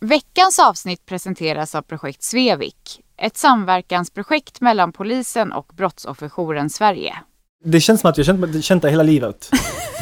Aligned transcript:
Veckans 0.00 0.58
avsnitt 0.58 1.06
presenteras 1.06 1.74
av 1.74 1.82
projekt 1.82 2.22
Svevik, 2.22 3.00
ett 3.16 3.36
samverkansprojekt 3.36 4.60
mellan 4.60 4.92
polisen 4.92 5.52
och 5.52 5.72
Brottsofferjouren 5.76 6.70
Sverige. 6.70 7.16
Det 7.64 7.80
känns 7.80 8.00
som 8.00 8.10
att 8.10 8.16
jag 8.16 8.26
känt, 8.26 8.64
känt 8.64 8.82
det 8.82 8.90
hela 8.90 9.02
livet. 9.02 9.50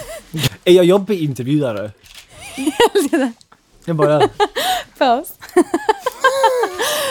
är 0.64 0.72
jag 0.72 0.84
jobbig 0.84 1.22
intervjuare? 1.22 1.90
jag 3.84 3.96
bara... 3.96 4.28
Paus. 4.98 5.32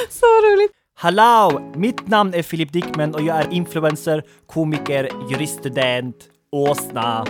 Så 0.10 0.26
roligt. 0.26 0.72
Hallå! 0.96 1.72
Mitt 1.76 2.08
namn 2.08 2.34
är 2.34 2.44
Filip 2.44 2.74
Dickman 2.74 3.16
och 3.16 3.22
jag 3.22 3.38
är 3.38 3.54
influencer, 3.54 4.24
komiker, 4.46 5.10
juriststudent, 5.32 6.16
åsna. 6.52 7.26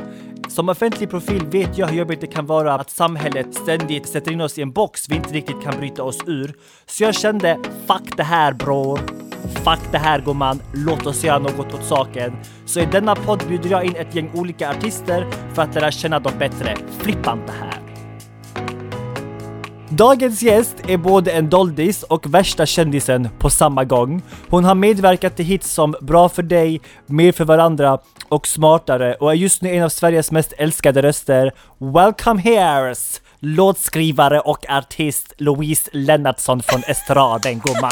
Som 0.50 0.70
offentlig 0.70 1.10
profil 1.10 1.46
vet 1.46 1.78
jag 1.78 1.88
hur 1.88 1.98
jobbigt 1.98 2.22
det 2.22 2.28
kan 2.28 2.46
vara 2.46 2.74
att 2.74 2.90
samhället 2.90 3.56
ständigt 3.56 4.08
sätter 4.08 4.32
in 4.32 4.42
oss 4.42 4.58
i 4.58 4.62
en 4.62 4.72
box 4.72 5.10
vi 5.10 5.16
inte 5.16 5.34
riktigt 5.34 5.64
kan 5.64 5.78
bryta 5.80 6.04
oss 6.04 6.20
ur. 6.28 6.54
Så 6.86 7.04
jag 7.04 7.16
kände, 7.16 7.60
fuck 7.88 8.18
det 8.18 8.24
här 8.24 8.54
bror. 8.54 9.00
Fuck 9.46 9.92
det 9.92 9.98
här 9.98 10.22
gumman, 10.22 10.62
låt 10.74 11.06
oss 11.06 11.24
göra 11.24 11.40
något 11.40 11.74
åt 11.74 11.86
saken. 11.86 12.34
Så 12.66 12.80
i 12.80 12.86
denna 12.86 13.16
podd 13.16 13.44
bjuder 13.48 13.70
jag 13.70 13.86
in 13.86 13.96
ett 13.96 14.16
gäng 14.16 14.32
olika 14.34 14.70
artister 14.70 15.28
för 15.54 15.62
att 15.62 15.76
lära 15.76 15.92
känna 15.92 16.20
dem 16.20 16.34
bättre. 16.40 16.76
Flippa 17.00 17.34
inte 17.34 17.52
här. 17.52 17.85
Dagens 19.98 20.42
gäst 20.44 20.76
är 20.88 20.98
både 20.98 21.32
en 21.32 21.50
doldis 21.50 22.04
och 22.04 22.34
värsta 22.34 22.66
kändisen 22.66 23.30
på 23.40 23.50
samma 23.50 23.84
gång. 23.84 24.22
Hon 24.50 24.64
har 24.64 24.76
medverkat 24.76 25.36
till 25.36 25.46
hits 25.46 25.74
som 25.74 25.96
Bra 26.02 26.30
för 26.30 26.44
dig, 26.44 26.82
Mer 27.06 27.32
för 27.32 27.46
varandra 27.46 28.00
och 28.30 28.48
Smartare 28.48 29.14
och 29.14 29.32
är 29.32 29.36
just 29.36 29.62
nu 29.62 29.70
en 29.76 29.84
av 29.84 29.90
Sveriges 29.90 30.32
mest 30.32 30.54
älskade 30.58 31.02
röster. 31.02 31.52
Welcome 31.78 32.42
here's 32.42 33.22
låtskrivare 33.40 34.40
och 34.40 34.70
artist 34.70 35.34
Louise 35.38 35.90
Lennartsson 35.94 36.62
från 36.62 36.82
estraden 36.88 37.60
gumman. 37.60 37.92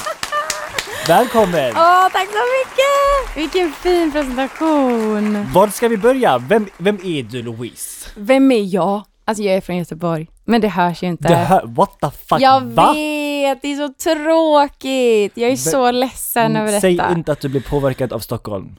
Välkommen! 1.07 1.73
Åh, 1.75 2.07
tack 2.11 2.27
så 2.27 2.43
mycket! 2.59 3.37
Vilken 3.37 3.71
fin 3.71 4.11
presentation. 4.11 5.51
Var 5.53 5.67
ska 5.67 5.87
vi 5.87 5.97
börja? 5.97 6.37
Vem, 6.37 6.67
vem 6.77 6.95
är 6.95 7.23
du 7.23 7.41
Louise? 7.41 8.09
Vem 8.15 8.51
är 8.51 8.75
jag? 8.75 9.03
Alltså 9.25 9.43
jag 9.43 9.55
är 9.55 9.61
från 9.61 9.77
Göteborg, 9.77 10.27
men 10.45 10.61
det 10.61 10.67
hörs 10.67 11.03
ju 11.03 11.07
inte. 11.07 11.27
Det 11.27 11.35
här, 11.35 11.61
what 11.65 11.99
the 11.99 12.09
fuck? 12.11 12.41
jag 12.41 12.61
va? 12.61 12.93
vet, 12.93 13.61
det 13.61 13.67
är 13.67 13.87
så 13.87 13.93
tråkigt. 13.93 15.31
Jag 15.37 15.47
är 15.47 15.51
Men- 15.51 15.57
så 15.57 15.91
ledsen 15.91 16.55
över 16.55 16.67
Mm, 16.69 16.81
Säg 16.81 16.97
detta. 16.97 17.11
inte 17.13 17.31
att 17.31 17.39
du 17.41 17.49
blir 17.49 17.61
påverkad 17.61 18.13
av 18.13 18.19
Stockholm. 18.19 18.75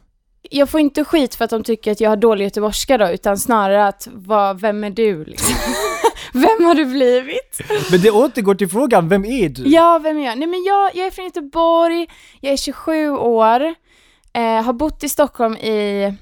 Jag 0.50 0.68
får 0.68 0.80
inte 0.80 1.04
skit 1.04 1.34
för 1.34 1.44
att 1.44 1.50
de 1.50 1.62
tycker 1.64 1.92
att 1.92 2.00
jag 2.00 2.10
har 2.10 2.16
dålig 2.16 2.44
göteborgska 2.44 2.98
då, 2.98 3.08
utan 3.08 3.38
snarare 3.38 3.86
att, 3.86 4.08
vad, 4.12 4.60
vem 4.60 4.84
är 4.84 4.90
du 4.90 5.24
liksom? 5.24 5.54
vem 6.32 6.64
har 6.66 6.74
du 6.74 6.84
blivit? 6.84 7.60
Men 7.90 8.00
det 8.00 8.10
återgår 8.10 8.54
till 8.54 8.68
frågan, 8.68 9.08
vem 9.08 9.24
är 9.24 9.48
du? 9.48 9.62
Ja, 9.68 9.98
vem 10.02 10.18
är 10.18 10.24
jag? 10.24 10.38
Nej 10.38 10.48
men 10.48 10.64
jag, 10.64 10.90
jag 10.96 11.06
är 11.06 11.10
från 11.10 11.24
Göteborg, 11.24 12.06
jag 12.40 12.52
är 12.52 12.56
27 12.56 13.10
år, 13.10 13.74
eh, 14.32 14.62
har 14.62 14.72
bott 14.72 15.04
i 15.04 15.08
Stockholm 15.08 15.56
i, 15.56 16.14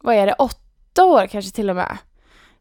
vad 0.00 0.14
är 0.14 0.26
det, 0.26 0.32
åtta 0.32 1.04
år 1.04 1.26
kanske 1.26 1.50
till 1.50 1.70
och 1.70 1.76
med. 1.76 1.98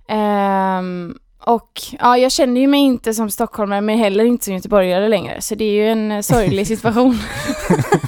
Ehm, 0.08 1.18
och 1.46 1.82
ja, 2.00 2.18
jag 2.18 2.32
känner 2.32 2.62
ju 2.62 2.68
mig 2.68 2.80
inte 2.80 3.14
som 3.14 3.30
stockholmare 3.30 3.82
men 3.82 3.98
heller 3.98 4.24
inte 4.24 4.46
som 4.46 4.54
göteborgare 4.54 5.10
längre, 5.10 5.42
så 5.42 5.56
det 5.56 5.66
är 5.66 5.72
ju 5.74 5.88
en 5.92 6.12
eh, 6.12 6.22
sorglig 6.22 6.68
situation. 6.78 7.20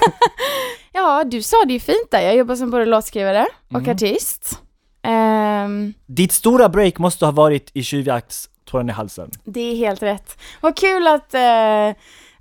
ja, 0.93 1.23
du 1.23 1.41
sa 1.41 1.57
det 1.67 1.73
ju 1.73 1.79
fint 1.79 2.07
där, 2.11 2.21
jag 2.21 2.35
jobbar 2.35 2.55
som 2.55 2.71
både 2.71 2.85
låtskrivare 2.85 3.47
och 3.71 3.79
Mm. 3.79 3.91
artist. 3.91 4.59
Ehm, 5.03 5.93
Ditt 6.05 6.31
stora 6.31 6.69
break 6.69 6.97
måste 6.97 7.25
ha 7.25 7.31
varit 7.31 7.71
i 7.73 7.83
Tjuvjakts 7.83 8.49
Tåren 8.65 8.89
i 8.89 8.93
halsen. 8.93 9.31
det 9.43 9.59
är 9.71 9.75
helt 9.75 10.03
rätt. 10.03 10.37
Vad 10.61 10.77
kul 10.77 11.07
att, 11.07 11.33
eh, 11.33 11.89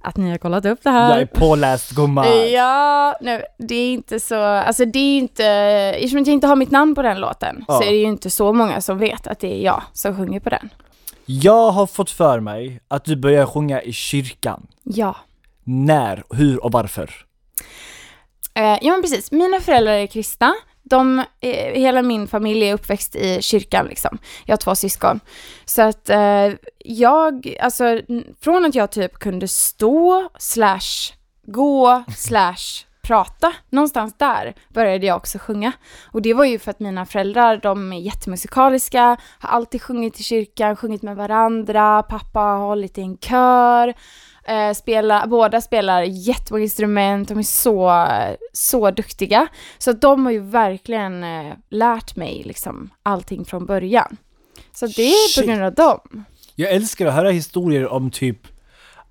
att 0.03 0.17
ni 0.17 0.31
har 0.31 0.39
kollat 0.39 0.65
upp 0.65 0.79
det 0.83 0.91
här. 0.91 1.11
Jag 1.11 1.21
är 1.21 1.27
påläst 1.27 1.91
gumman. 1.91 2.51
Ja, 2.53 3.15
nej, 3.21 3.43
det 3.59 3.75
är 3.75 3.93
inte 3.93 4.21
så, 4.21 4.41
alltså 4.43 4.85
det 4.85 4.99
är 4.99 5.19
inte, 5.19 5.45
eftersom 5.97 6.19
jag 6.19 6.29
inte 6.29 6.47
har 6.47 6.57
mitt 6.57 6.71
namn 6.71 6.95
på 6.95 7.03
den 7.03 7.21
låten 7.21 7.65
Ja. 7.69 7.75
så 7.75 7.83
är 7.83 7.91
det 7.91 7.97
ju 7.97 8.05
inte 8.07 8.31
så 8.31 8.53
många 8.53 8.81
som 8.81 8.99
vet 8.99 9.27
att 9.27 9.41
det 9.41 9.55
är 9.61 9.65
jag 9.65 9.83
som 9.93 10.17
sjunger 10.17 10.41
på 10.41 10.51
den. 10.51 10.71
Jag 11.27 11.71
har 11.71 11.87
fått 11.87 12.11
för 12.11 12.41
mig 12.41 12.81
att 12.89 13.05
du 13.05 13.17
börjar 13.17 13.47
sjunga 13.47 13.83
i 13.83 13.93
kyrkan. 13.93 14.67
Ja. 14.83 15.17
När, 15.65 16.25
hur 16.31 16.65
och 16.65 16.73
varför? 16.73 17.11
Eh, 18.55 18.79
ja 18.83 18.93
men 18.93 19.03
precis, 19.03 19.33
mina 19.33 19.61
föräldrar 19.61 19.93
är 19.93 20.07
kristna. 20.07 20.55
De, 20.83 21.19
eh, 21.41 21.81
hela 21.81 22.03
min 22.03 22.29
familj 22.29 22.69
är 22.69 22.75
uppväxt 22.75 23.17
i 23.17 23.43
kyrkan 23.43 23.87
liksom. 23.87 24.19
Jag 24.45 24.53
har 24.53 24.59
två 24.59 24.75
syskon. 24.75 25.21
Så 25.65 25.83
att 25.83 26.11
eh, 26.11 26.49
jag, 26.79 27.57
alltså 27.61 28.01
från 28.41 28.65
att 28.65 28.75
jag 28.75 28.91
typ 28.91 29.15
kunde 29.15 29.49
stå, 29.49 30.29
slash 30.39 31.13
gå, 31.47 32.05
slash 32.17 32.85
prata, 33.03 33.53
någonstans 33.71 34.15
där 34.19 34.55
började 34.69 35.07
jag 35.07 35.17
också 35.17 35.39
sjunga. 35.39 35.73
Och 36.11 36.23
det 36.23 36.35
var 36.35 36.45
ju 36.45 36.59
för 36.59 36.71
att 36.71 36.81
mina 36.81 37.07
föräldrar, 37.07 37.57
de 37.57 37.93
är 37.93 38.01
jättemusikaliska, 38.01 39.17
har 39.39 39.49
alltid 39.49 39.83
sjungit 39.83 40.21
i 40.21 40.23
kyrkan, 40.23 40.77
sjungit 40.77 41.03
med 41.03 41.17
varandra, 41.17 42.03
pappa 42.03 42.41
har 42.41 42.59
hållit 42.59 42.99
i 42.99 43.01
en 43.01 43.19
kör. 43.19 43.95
Eh, 44.45 44.73
spela, 44.73 45.27
båda 45.27 45.61
spelar 45.61 46.03
jättemånga 46.03 46.63
instrument, 46.63 47.29
de 47.29 47.39
är 47.39 47.43
så, 47.43 48.07
så 48.53 48.91
duktiga. 48.91 49.49
Så 49.79 49.93
de 49.93 50.25
har 50.25 50.33
ju 50.33 50.41
verkligen 50.41 51.25
eh, 51.25 51.53
lärt 51.71 52.17
mig 52.17 52.43
liksom 52.45 52.91
allting 53.03 53.45
från 53.45 53.67
början. 53.67 54.17
Så 54.73 54.87
det 54.87 55.03
är 55.03 55.41
på 55.41 55.47
grund 55.47 55.63
av 55.63 55.75
dem. 55.75 56.25
Jag 56.55 56.73
älskar 56.73 57.07
att 57.07 57.15
höra 57.15 57.31
historier 57.31 57.89
om 57.89 58.11
typ 58.11 58.52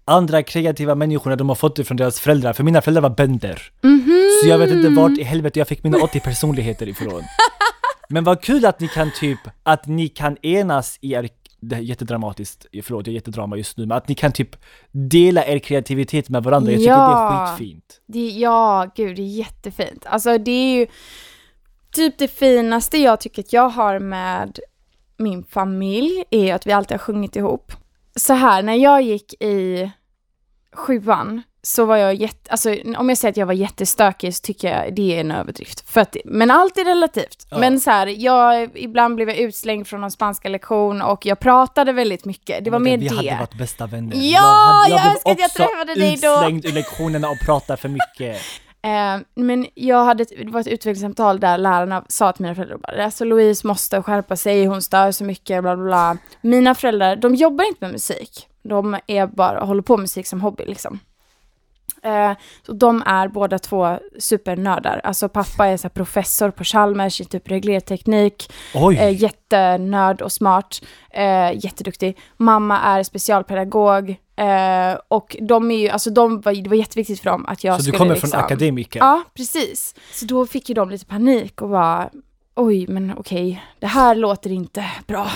andra 0.06 0.44
kreativa 0.44 0.96
människor 0.96 1.30
när 1.30 1.38
de 1.38 1.50
har 1.50 1.56
fått 1.56 1.76
det 1.76 1.84
från 1.84 1.98
deras 1.98 2.20
föräldrar, 2.20 2.54
för 2.54 2.64
mina 2.64 2.82
föräldrar 2.82 3.02
var 3.02 3.10
bönder. 3.10 3.72
Mhm. 3.82 4.30
Så 4.44 4.50
jag 4.50 4.58
vet 4.58 4.72
inte 4.72 4.90
vart 4.90 5.18
i 5.18 5.24
helvete 5.24 5.60
jag 5.60 5.68
fick 5.68 5.84
mina 5.84 5.98
80 5.98 6.20
personligheter 6.20 6.88
ifrån. 6.90 7.22
Men 8.10 8.24
vad 8.24 8.42
kul 8.42 8.66
att 8.66 8.80
ni 8.80 8.88
kan 8.88 9.12
typ, 9.20 9.40
att 9.64 9.88
ni 9.88 10.08
kan 10.08 10.38
enas 10.46 10.98
i 11.02 11.14
er, 11.14 11.30
det 11.60 11.76
är 11.76 11.80
jättedramatiskt, 11.80 12.66
förlåt 12.84 13.08
jag 13.08 13.12
är 13.12 13.16
jättedrama 13.16 13.58
just 13.58 13.78
nu, 13.78 13.86
men 13.86 13.98
att 13.98 14.08
ni 14.08 14.16
kan 14.16 14.32
typ 14.32 14.56
dela 14.92 15.46
er 15.46 15.60
kreativitet 15.60 16.30
med 16.30 16.44
varandra, 16.44 16.72
jag 16.72 16.80
tycker 16.80 16.92
Ja. 16.92 17.30
det 17.30 17.52
är 17.52 17.58
skitfint. 17.58 18.02
Det, 18.08 18.30
ja, 18.30 18.92
gud, 18.96 19.16
det 19.16 19.22
är 19.22 19.26
jättefint. 19.26 20.06
Alltså 20.06 20.38
det 20.38 20.52
är 20.52 20.80
ju 20.80 20.88
typ 21.92 22.18
det 22.18 22.28
finaste 22.28 22.98
jag 22.98 23.20
tycker 23.20 23.42
att 23.42 23.54
jag 23.54 23.70
har 23.70 24.00
med 24.00 24.60
min 25.18 25.44
familj 25.44 26.24
är 26.30 26.56
att 26.56 26.68
vi 26.68 26.72
alltid 26.72 26.92
har 26.92 27.00
sjungit 27.00 27.36
ihop. 27.36 27.72
Så 28.16 28.34
här, 28.34 28.64
när 28.64 28.76
jag 28.76 29.02
gick 29.02 29.34
i 29.34 29.92
sjuan 30.74 31.42
så 31.64 31.86
var 31.86 31.98
jag 31.98 32.16
jätte, 32.16 32.52
alltså 32.52 32.76
om 32.98 33.10
jag 33.10 33.18
säger 33.18 33.32
att 33.32 33.38
jag 33.38 33.46
var 33.46 33.54
jättestökig 33.54 34.36
så 34.36 34.42
tycker 34.42 34.78
jag 34.78 34.96
det 34.96 35.16
är 35.16 35.22
en 35.22 35.32
överdrift. 35.32 35.90
För 35.90 36.02
att, 36.02 36.18
men 36.26 36.52
allt 36.52 36.78
är 36.78 36.86
relativt. 36.86 37.48
Ja. 37.50 37.58
Men 37.58 37.80
så 37.80 37.92
här, 37.92 38.08
jag, 38.08 38.70
ibland 38.76 39.16
blev 39.16 39.30
jag 39.30 39.38
utslängd 39.38 39.88
från 39.88 40.02
någon 40.02 40.12
spanska 40.12 40.50
lektion 40.50 41.02
och 41.02 41.26
jag 41.26 41.40
pratade 41.40 41.94
väldigt 41.94 42.26
mycket. 42.26 42.66
Det 42.66 42.72
var 42.72 42.80
mer 42.80 42.98
God, 42.98 43.04
vi 43.04 43.10
det. 43.10 43.16
hade 43.16 43.40
varit 43.40 43.58
bästa 43.58 43.88
vänner. 43.88 44.16
Ja, 44.16 44.86
jag 44.90 45.02
blev 45.02 45.12
önskar 45.12 45.32
att 45.32 45.40
jag 45.40 45.46
också 45.46 45.58
träffade 45.58 45.96
dig 45.96 46.18
då. 46.22 46.34
utslängd 46.34 46.66
ur 46.66 46.72
lektionerna 46.72 47.30
och 47.30 47.40
pratade 47.46 47.78
för 47.78 47.90
mycket. 47.90 48.42
Eh, 48.84 49.22
men 49.36 49.68
jag 49.74 50.06
hade 50.06 50.24
ett, 50.24 50.30
det 50.38 50.52
var 50.52 50.60
ett 50.62 50.68
utvecklingssamtal 50.68 51.40
där 51.40 51.58
lärarna 51.58 52.06
sa 52.08 52.32
till 52.32 52.44
mina 52.44 52.56
föräldrar 52.56 52.78
bara, 52.78 53.06
alltså 53.06 53.26
Louise 53.26 53.68
måste 53.68 54.02
skärpa 54.02 54.36
sig, 54.36 54.66
hon 54.66 54.82
stör 54.82 55.12
så 55.12 55.24
mycket, 55.24 55.64
bla 55.64 55.76
bla 55.76 55.86
bla. 55.86 56.18
Mina 56.42 56.76
föräldrar, 56.76 57.16
de 57.16 57.36
jobbar 57.36 57.68
inte 57.68 57.86
med 57.86 57.92
musik. 57.92 58.48
De 58.64 58.98
är 59.08 59.28
bara, 59.28 59.66
håller 59.66 59.82
på 59.82 59.98
med 59.98 60.02
musik 60.02 60.28
som 60.28 60.42
hobby 60.42 60.66
liksom. 60.66 61.00
Eh, 62.04 62.32
så 62.66 62.74
de 62.74 63.04
är 63.06 63.28
båda 63.28 63.60
två 63.60 63.98
supernördar. 64.20 65.02
Alltså 65.04 65.30
pappa 65.30 65.68
är 65.68 65.78
så 65.78 65.90
professor 65.90 66.52
på 66.52 66.64
Chalmers 66.64 67.22
i 67.22 67.26
typ 67.26 67.52
reglerteknik. 67.52 68.54
Oj! 68.76 68.98
Eh, 68.98 69.22
jättenörd 69.22 70.22
och 70.22 70.32
smart. 70.32 70.82
Eh, 71.14 71.52
jätteduktig. 71.66 72.18
Mamma 72.38 72.80
är 72.80 73.04
specialpedagog. 73.04 74.10
Eh, 74.36 74.98
och 75.08 75.38
de 75.42 75.72
är 75.72 75.78
ju, 75.78 75.90
alltså 75.90 76.10
de 76.10 76.42
var, 76.42 76.64
det 76.64 76.70
var 76.70 76.76
jätteviktigt 76.76 77.20
för 77.20 77.30
dem 77.30 77.46
att 77.46 77.64
jag 77.64 77.76
så 77.76 77.78
du 77.78 77.84
skulle 77.84 77.98
kommer 77.98 78.14
liksom... 78.14 78.30
från 78.30 78.40
akademiker? 78.40 79.00
Ja, 79.00 79.24
precis. 79.34 79.96
Så 80.14 80.26
då 80.26 80.46
fick 80.46 80.70
ju 80.70 80.76
de 80.76 80.90
lite 80.90 81.06
panik 81.06 81.62
och 81.62 81.70
bara 81.70 82.10
oj, 82.56 82.88
men 82.88 83.14
okej, 83.18 83.64
det 83.80 83.88
här 83.88 84.16
låter 84.16 84.52
inte 84.52 84.86
bra 85.08 85.28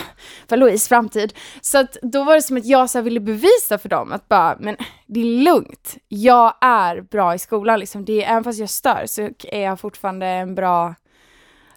för 0.47 0.57
Louise 0.57 0.89
framtid. 0.89 1.33
Så 1.62 1.77
att 1.77 1.97
då 2.01 2.23
var 2.23 2.35
det 2.35 2.41
som 2.41 2.57
att 2.57 2.65
jag 2.65 2.89
så 2.89 2.97
här 2.97 3.03
ville 3.03 3.19
bevisa 3.19 3.77
för 3.77 3.89
dem 3.89 4.12
att 4.12 4.27
bara, 4.27 4.57
men 4.59 4.77
det 5.06 5.19
är 5.19 5.44
lugnt. 5.44 5.97
Jag 6.07 6.53
är 6.62 7.01
bra 7.01 7.35
i 7.35 7.39
skolan 7.39 7.79
liksom. 7.79 8.06
Det 8.06 8.23
är, 8.23 8.31
även 8.31 8.44
fast 8.44 8.59
jag 8.59 8.69
stör 8.69 9.03
så 9.06 9.29
är 9.44 9.62
jag 9.62 9.79
fortfarande 9.79 10.27
en 10.27 10.56
bra 10.56 10.95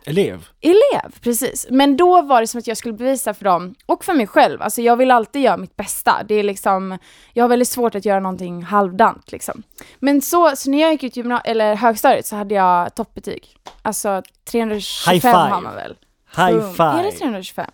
Elev? 0.09 0.47
elev, 0.61 1.13
precis. 1.21 1.67
Men 1.71 1.97
då 1.97 2.23
var 2.23 2.41
det 2.41 2.47
som 2.47 2.59
att 2.59 2.67
jag 2.67 2.77
skulle 2.77 2.95
bevisa 2.95 3.35
för 3.35 3.45
dem, 3.45 3.75
och 3.87 4.05
för 4.05 4.15
mig 4.15 4.27
själv, 4.27 4.63
alltså 4.63 4.83
jag 4.83 4.97
vill 4.97 5.11
alltid 5.11 5.43
göra 5.43 5.57
mitt 5.57 5.77
bästa. 5.77 6.23
Det 6.29 6.35
är 6.35 6.43
liksom, 6.43 6.99
jag 7.33 7.45
har 7.45 7.49
väldigt 7.49 7.69
svårt 7.69 7.95
att 7.95 8.05
göra 8.05 8.21
någonting 8.21 8.63
halvdant 8.63 9.33
liksom. 9.33 9.63
Men 9.99 10.21
så, 10.23 10.57
så 10.57 10.71
när 10.71 10.79
jag 10.81 10.93
gick 10.93 11.03
ut 11.03 11.17
gymna- 11.17 11.41
eller 11.41 11.75
högstadiet 11.75 12.27
så 12.27 12.37
hade 12.37 12.55
jag 12.55 12.95
toppbetyg. 12.95 13.57
Alltså 13.83 14.23
325 14.51 15.13
High 15.15 15.21
five. 15.21 15.33
har 15.33 15.61
man 15.61 15.75
väl? 15.75 15.97
High 16.37 16.59
Boom. 16.59 16.73
five! 16.75 16.89
Är 16.89 17.03
det 17.05 17.13
325? 17.13 17.67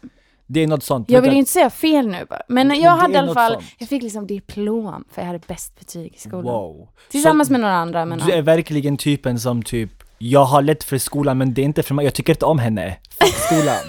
Det 0.46 0.60
är 0.62 0.66
något 0.66 0.84
sånt. 0.84 1.10
Jag 1.10 1.22
vill 1.22 1.32
ju 1.32 1.38
inte 1.38 1.50
säga 1.52 1.70
fel 1.70 2.08
nu 2.08 2.24
bara. 2.30 2.42
Men 2.48 2.68
Men 2.68 2.80
jag 2.80 2.96
det 2.96 3.00
hade 3.00 3.12
i 3.12 3.16
är 3.16 3.18
alla 3.18 3.26
något 3.26 3.34
fall, 3.34 3.52
sånt. 3.52 3.64
jag 3.78 3.88
fick 3.88 4.02
liksom 4.02 4.26
diplom 4.26 5.04
för 5.12 5.22
jag 5.22 5.26
hade 5.26 5.38
bäst 5.46 5.78
betyg 5.78 6.14
i 6.14 6.18
skolan. 6.18 6.44
Wow. 6.44 6.88
Tillsammans 7.10 7.48
Så 7.48 7.52
med 7.52 7.60
några 7.60 7.74
andra 7.76 8.04
men 8.04 8.18
Du 8.18 8.32
är 8.32 8.42
verkligen 8.42 8.96
typen 8.96 9.40
som 9.40 9.62
typ, 9.62 9.90
jag 10.18 10.44
har 10.44 10.62
lätt 10.62 10.84
för 10.84 10.98
skolan 10.98 11.38
men 11.38 11.54
det 11.54 11.60
är 11.62 11.64
inte 11.64 11.82
för 11.82 11.94
mig, 11.94 12.04
jag 12.04 12.14
tycker 12.14 12.32
inte 12.32 12.44
om 12.46 12.58
henne. 12.58 12.96
Fuck 13.20 13.34
skolan. 13.34 13.76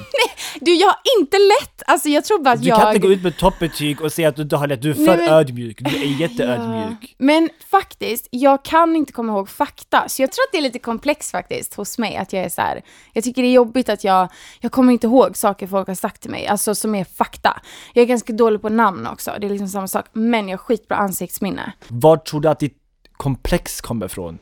Du 0.62 0.74
jag 0.76 0.88
har 0.88 0.98
inte 1.20 1.38
lätt, 1.38 1.84
alltså 1.88 2.10
jag 2.10 2.26
tror 2.26 2.44
bara 2.44 2.54
att 2.54 2.62
Du 2.62 2.68
jag... 2.68 2.80
kan 2.80 2.88
inte 2.96 3.08
gå 3.08 3.14
ut 3.14 3.24
med 3.24 3.38
toppbetyg 3.38 4.02
och 4.02 4.12
säga 4.12 4.30
att 4.30 4.36
du 4.36 4.42
inte 4.42 4.56
har 4.56 4.68
lätt, 4.68 4.82
du 4.82 4.90
är 4.90 4.94
för 4.94 5.02
Nej, 5.06 5.18
men- 5.18 5.30
ödmjuk, 5.30 5.78
du 5.82 5.96
är 5.96 6.22
jätteödmjuk. 6.22 7.16
Men 7.18 7.50
faktiskt, 7.72 8.28
jag 8.32 8.66
kan 8.66 8.96
inte 8.96 9.14
komma 9.14 9.34
ihåg 9.34 9.50
fakta, 9.50 10.04
så 10.10 10.22
jag 10.22 10.32
tror 10.32 10.44
att 10.44 10.52
det 10.52 10.58
är 10.58 10.62
lite 10.62 10.80
komplext 10.80 11.32
faktiskt 11.32 11.74
hos 11.74 11.98
mig, 11.98 12.16
att 12.16 12.34
jag 12.34 12.44
är 12.44 12.50
så 12.50 12.62
här. 12.62 12.82
jag 13.14 13.24
tycker 13.24 13.42
det 13.42 13.48
är 13.48 13.52
jobbigt 13.54 13.90
att 13.90 14.04
jag, 14.04 14.28
jag 14.60 14.72
kommer 14.72 14.94
inte 14.94 15.08
ihåg 15.08 15.38
saker 15.38 15.68
folk 15.68 15.88
har 15.88 15.96
sagt 15.96 16.22
till 16.22 16.32
mig, 16.32 16.48
alltså 16.48 16.76
som 16.76 16.96
är 16.96 17.04
fakta. 17.04 17.62
Jag 17.94 18.02
är 18.02 18.08
ganska 18.08 18.34
dålig 18.34 18.62
på 18.62 18.70
namn 18.70 19.08
också, 19.08 19.32
det 19.42 19.48
är 19.48 19.50
liksom 19.52 19.68
samma 19.68 19.88
sak, 19.88 20.06
men 20.14 20.50
jag 20.50 20.58
har 20.58 20.64
skitbra 20.64 20.98
ansiktsminne. 20.98 21.72
Var 21.88 22.18
tror 22.18 22.42
du 22.42 22.50
att 22.50 22.60
ditt 22.60 22.78
komplex 23.18 23.82
kommer 23.82 24.06
ifrån? 24.06 24.38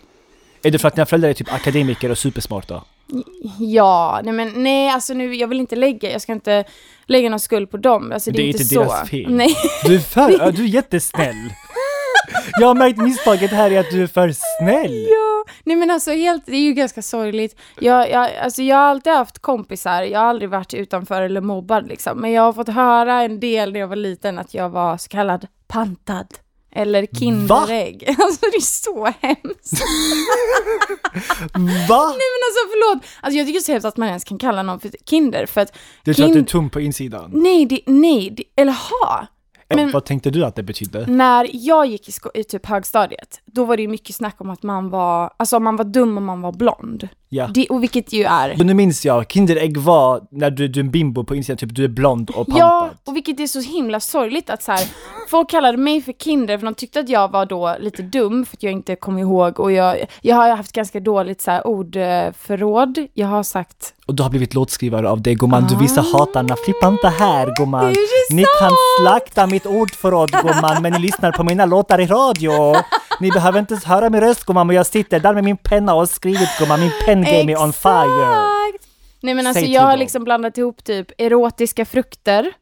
Är 0.63 0.71
det 0.71 0.79
för 0.79 0.87
att 0.87 0.95
dina 0.95 1.05
föräldrar 1.05 1.29
är 1.29 1.33
typ 1.33 1.53
akademiker 1.53 2.09
och 2.09 2.17
supersmarta? 2.17 2.81
Ja, 3.59 4.21
nej 4.23 4.33
men 4.33 4.63
nej, 4.63 4.89
alltså 4.89 5.13
nu, 5.13 5.35
jag 5.35 5.47
vill 5.47 5.59
inte 5.59 5.75
lägga, 5.75 6.11
jag 6.11 6.21
ska 6.21 6.31
inte 6.31 6.63
lägga 7.05 7.29
någon 7.29 7.39
skuld 7.39 7.71
på 7.71 7.77
dem, 7.77 8.11
alltså 8.11 8.31
det, 8.31 8.37
Det 8.37 8.43
är 8.43 8.47
inte 8.47 8.61
inte 8.61 8.75
så. 8.75 8.83
deras 8.83 9.09
fel. 9.09 9.25
Nej. 9.35 9.55
Du 9.85 9.95
är 9.95 9.99
för, 9.99 10.51
du 10.51 10.63
är 10.63 10.67
jättesnäll. 10.67 11.35
Jag 12.59 12.67
har 12.67 12.75
märkt 12.75 12.97
misstaget 12.97 13.51
här 13.51 13.71
är 13.71 13.79
att 13.79 13.91
du 13.91 14.03
är 14.03 14.07
för 14.07 14.33
snäll. 14.59 15.07
Ja, 15.09 15.45
nej 15.63 15.75
men 15.75 15.91
alltså 15.91 16.11
helt, 16.11 16.45
det 16.45 16.55
är 16.55 16.61
ju 16.61 16.73
ganska 16.73 17.01
sorgligt. 17.01 17.59
Jag, 17.79 18.09
jag, 18.11 18.29
alltså 18.43 18.61
jag 18.61 18.75
har 18.77 18.83
alltid 18.83 19.13
haft 19.13 19.39
kompisar, 19.39 20.03
jag 20.03 20.19
har 20.19 20.25
aldrig 20.27 20.49
varit 20.49 20.73
utanför 20.73 21.21
eller 21.21 21.41
mobbad 21.41 21.87
liksom. 21.87 22.17
Men 22.17 22.31
jag 22.31 22.41
har 22.41 22.53
fått 22.53 22.69
höra 22.69 23.21
en 23.21 23.39
del 23.39 23.73
när 23.73 23.79
jag 23.79 23.87
var 23.87 23.95
liten 23.95 24.39
att 24.39 24.53
jag 24.53 24.69
var 24.69 24.97
så 24.97 25.09
kallad 25.09 25.47
pantad. 25.67 26.27
Eller 26.75 27.05
kinderägg. 27.19 28.03
Alltså 28.19 28.39
det 28.51 28.57
är 28.57 28.61
så 28.61 29.05
hemskt. 29.05 29.83
Va? 31.89 32.05
Nej 32.07 32.29
men 32.33 32.41
alltså 32.47 32.61
förlåt. 32.71 33.03
Alltså 33.21 33.37
jag 33.37 33.47
tycker 33.47 33.59
det 33.59 33.61
är 33.63 33.63
så 33.63 33.71
hemskt 33.71 33.85
att 33.85 33.97
man 33.97 34.07
ens 34.07 34.23
kan 34.23 34.37
kalla 34.37 34.63
någon 34.63 34.79
för 34.79 34.91
kinder 35.09 35.45
för 35.45 35.61
att... 35.61 35.77
Du 36.03 36.13
tror 36.13 36.25
att 36.27 36.33
du 36.33 36.39
är 36.39 36.43
tum 36.43 36.69
på 36.69 36.81
insidan? 36.81 37.31
Nej, 37.33 37.65
det, 37.65 37.79
nej, 37.87 38.29
det, 38.37 38.43
eller 38.61 38.71
ha. 38.71 39.27
Men- 39.75 39.91
Vad 39.91 40.05
tänkte 40.05 40.29
du 40.29 40.45
att 40.45 40.55
det 40.55 40.63
betydde? 40.63 41.05
När 41.07 41.49
jag 41.53 41.85
gick 41.85 42.09
i, 42.09 42.11
sko- 42.11 42.31
i 42.33 42.43
typ 42.43 42.65
högstadiet, 42.65 43.41
då 43.45 43.65
var 43.65 43.77
det 43.77 43.87
mycket 43.87 44.15
snack 44.15 44.35
om 44.41 44.49
att 44.49 44.63
man 44.63 44.89
var, 44.89 45.33
alltså 45.37 45.59
man 45.59 45.75
var 45.75 45.85
dum 45.85 46.17
och 46.17 46.23
man 46.23 46.41
var 46.41 46.51
blond. 46.51 47.07
Ja. 47.33 47.49
Det, 47.53 47.67
och 47.67 47.83
vilket 47.83 48.13
ju 48.13 48.23
är 48.23 48.55
Men 48.57 48.67
nu 48.67 48.73
minns 48.73 49.05
jag, 49.05 49.31
Kinderägg 49.31 49.77
var 49.77 50.21
när 50.31 50.51
du, 50.51 50.67
du 50.67 50.79
är 50.79 50.83
en 50.83 50.91
bimbo 50.91 51.23
på 51.23 51.35
insidan, 51.35 51.57
typ 51.57 51.75
du 51.75 51.83
är 51.83 51.87
blond 51.87 52.29
och 52.29 52.47
pantad. 52.47 52.57
Ja, 52.57 52.89
och 53.03 53.15
vilket 53.15 53.39
är 53.39 53.47
så 53.47 53.59
himla 53.59 53.99
sorgligt 53.99 54.49
att 54.49 54.63
så 54.63 54.71
här, 54.71 54.87
folk 55.29 55.49
kallade 55.49 55.77
mig 55.77 56.01
för 56.01 56.13
kinder 56.13 56.57
för 56.57 56.65
de 56.65 56.73
tyckte 56.73 56.99
att 56.99 57.09
jag 57.09 57.31
var 57.31 57.45
då 57.45 57.75
lite 57.79 58.01
dum 58.01 58.45
för 58.45 58.57
att 58.57 58.63
jag 58.63 58.71
inte 58.71 58.95
kom 58.95 59.17
ihåg 59.17 59.59
och 59.59 59.71
jag, 59.71 59.97
jag 60.21 60.35
har 60.35 60.55
haft 60.55 60.71
ganska 60.71 60.99
dåligt 60.99 61.41
så 61.41 61.51
här 61.51 61.67
ordförråd. 61.67 63.07
Jag 63.13 63.27
har 63.27 63.43
sagt 63.43 63.93
Och 64.05 64.15
du 64.15 64.23
har 64.23 64.29
blivit 64.29 64.53
låtskrivare 64.53 65.09
av 65.09 65.21
det 65.21 65.35
gumman, 65.35 65.67
du 65.69 65.75
visar 65.77 66.19
hatarna, 66.19 66.55
flippa 66.65 66.87
inte 66.87 67.07
här 67.07 67.53
gumman. 67.57 67.85
Ah. 67.85 67.93
Ni 68.29 68.43
kan 68.59 68.69
sant. 68.69 68.79
slakta 69.01 69.47
mitt 69.47 69.65
ordförråd 69.65 70.31
gumman, 70.31 70.81
men 70.81 70.93
ni 70.93 70.99
lyssnar 70.99 71.31
på 71.31 71.43
mina 71.43 71.65
låtar 71.65 71.99
i 71.99 72.05
radio. 72.05 72.51
Ni 73.19 73.31
behöver 73.31 73.59
inte 73.59 73.79
höra 73.85 74.09
min 74.09 74.21
röst 74.21 74.43
gumman, 74.45 74.67
men 74.67 74.75
jag 74.75 74.85
sitter 74.85 75.19
där 75.19 75.33
med 75.33 75.43
min 75.43 75.57
penna 75.57 75.93
och 75.93 75.99
har 75.99 76.05
skrivit 76.05 76.49
gumman, 76.59 76.79
min 76.79 76.91
pen 77.05 77.23
game 77.23 77.51
är 77.51 77.61
on 77.61 77.73
fire. 77.73 78.53
Nej 79.21 79.33
men 79.33 79.47
alltså 79.47 79.61
Säg 79.61 79.71
jag 79.71 79.81
har 79.81 79.97
liksom 79.97 80.23
blandat 80.23 80.57
ihop 80.57 80.83
typ 80.83 81.11
erotiska 81.17 81.85
frukter 81.85 82.53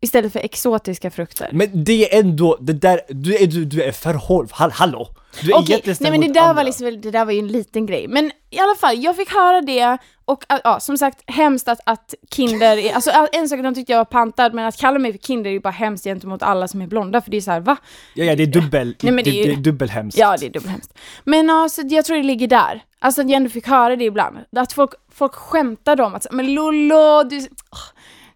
istället 0.00 0.32
för 0.32 0.40
exotiska 0.40 1.10
frukter. 1.10 1.48
Men 1.52 1.84
det 1.84 2.14
är 2.14 2.20
ändå, 2.20 2.58
det 2.60 2.72
där, 2.72 3.00
du 3.08 3.36
är, 3.36 3.46
du, 3.46 3.64
du 3.64 3.82
är 3.82 3.92
för 3.92 4.14
hård, 4.14 4.48
Hall, 4.52 4.70
hallå! 4.70 5.08
Du 5.42 5.52
är 5.52 5.56
Okej, 5.56 5.76
jättesnäll 5.76 6.10
nej 6.10 6.20
men 6.20 6.28
det 6.28 6.34
där, 6.34 6.40
andra. 6.40 6.54
var 6.54 6.64
liksom, 6.64 7.00
det 7.00 7.10
där 7.10 7.24
var 7.24 7.32
ju 7.32 7.38
en 7.38 7.48
liten 7.48 7.86
grej. 7.86 8.08
Men 8.08 8.32
i 8.50 8.58
alla 8.58 8.74
fall, 8.74 9.02
jag 9.02 9.16
fick 9.16 9.32
höra 9.32 9.60
det 9.60 9.98
och 10.24 10.44
ja, 10.64 10.80
som 10.80 10.98
sagt 10.98 11.30
hemskt 11.30 11.68
att, 11.68 11.80
att 11.86 12.14
kinder, 12.30 12.76
är, 12.76 12.94
alltså 12.94 13.10
en 13.32 13.48
sak 13.48 13.62
de 13.62 13.74
tyckte 13.74 13.92
jag 13.92 13.98
var 13.98 14.04
pantad, 14.04 14.54
men 14.54 14.64
att 14.66 14.76
kalla 14.76 14.98
mig 14.98 15.12
för 15.12 15.18
kinder 15.18 15.50
är 15.50 15.54
ju 15.54 15.60
bara 15.60 15.70
hemskt 15.70 16.04
gentemot 16.04 16.42
alla 16.42 16.68
som 16.68 16.82
är 16.82 16.86
blonda, 16.86 17.20
för 17.20 17.30
det 17.30 17.36
är 17.36 17.40
så 17.40 17.50
här, 17.50 17.60
va? 17.60 17.76
Ja, 18.14 18.24
ja, 18.24 18.36
det 18.36 18.42
är 18.42 18.46
dubbel, 18.46 18.96
Nej, 19.02 19.12
men 19.12 19.24
det, 19.24 19.30
är 19.30 19.34
ju- 19.34 19.44
det 19.44 19.52
är 19.52 19.62
dubbelhemskt. 19.62 20.18
Ja, 20.18 20.36
det 20.40 20.46
är 20.46 20.50
dubbelhemskt. 20.50 20.98
Men 21.24 21.50
alltså, 21.50 21.82
jag 21.82 22.04
tror 22.04 22.16
det 22.16 22.22
ligger 22.22 22.46
där. 22.46 22.82
Alltså 22.98 23.20
att 23.20 23.28
jag 23.30 23.36
ändå 23.36 23.50
fick 23.50 23.66
höra 23.66 23.96
det 23.96 24.04
ibland. 24.04 24.36
Att 24.56 24.72
folk, 24.72 24.90
folk 25.12 25.34
skämtade 25.34 26.02
om 26.02 26.14
att 26.14 26.26
men 26.32 26.54
Lollo, 26.54 27.22
du, 27.22 27.40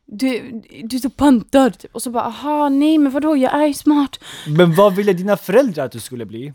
du, 0.06 0.62
du 0.84 0.96
är 0.96 1.00
så 1.00 1.10
pantad. 1.10 1.76
Och 1.92 2.02
så 2.02 2.10
bara, 2.10 2.24
aha, 2.24 2.68
nej 2.68 2.98
men 2.98 3.12
vadå, 3.12 3.36
jag 3.36 3.64
är 3.68 3.72
smart. 3.72 4.18
Men 4.46 4.74
vad 4.74 4.94
ville 4.94 5.12
dina 5.12 5.36
föräldrar 5.36 5.84
att 5.84 5.92
du 5.92 6.00
skulle 6.00 6.26
bli? 6.26 6.52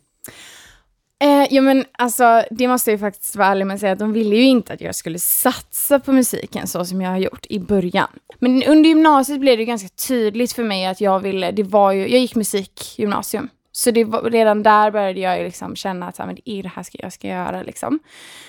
Eh, 1.19 1.47
ja 1.50 1.62
men 1.62 1.85
alltså, 1.91 2.44
det 2.51 2.68
måste 2.68 2.91
jag 2.91 2.95
ju 2.95 3.00
faktiskt 3.00 3.35
vara 3.35 3.47
ärlig 3.47 3.68
med 3.68 3.74
att 3.74 3.79
säga 3.79 3.94
att 3.94 4.00
de 4.00 4.13
ville 4.13 4.35
ju 4.35 4.44
inte 4.44 4.74
att 4.74 4.81
jag 4.81 4.95
skulle 4.95 5.19
satsa 5.19 6.00
på 6.00 6.12
musiken 6.12 6.68
så 6.68 6.85
som 6.85 7.01
jag 7.01 7.09
har 7.09 7.18
gjort 7.18 7.45
i 7.50 7.59
början. 7.59 8.07
Men 8.39 8.63
under 8.63 8.89
gymnasiet 8.89 9.39
blev 9.39 9.57
det 9.57 9.65
ganska 9.65 9.89
tydligt 10.07 10.53
för 10.53 10.63
mig 10.63 10.85
att 10.85 11.01
jag 11.01 11.19
ville, 11.19 11.51
det 11.51 11.63
var 11.63 11.91
ju, 11.91 12.00
jag 12.00 12.19
gick 12.19 12.35
musikgymnasium. 12.35 13.50
Så 13.77 13.91
det 13.91 14.03
var, 14.03 14.21
redan 14.21 14.63
där 14.63 14.91
började 14.91 15.19
jag 15.19 15.44
liksom 15.44 15.75
känna 15.75 16.07
att 16.07 16.18
men 16.18 16.35
det 16.35 16.50
är 16.51 16.63
det 16.63 16.71
här 16.75 16.83
ska 16.83 16.97
jag 17.01 17.13
ska 17.13 17.27
göra 17.27 17.62
liksom. 17.62 18.00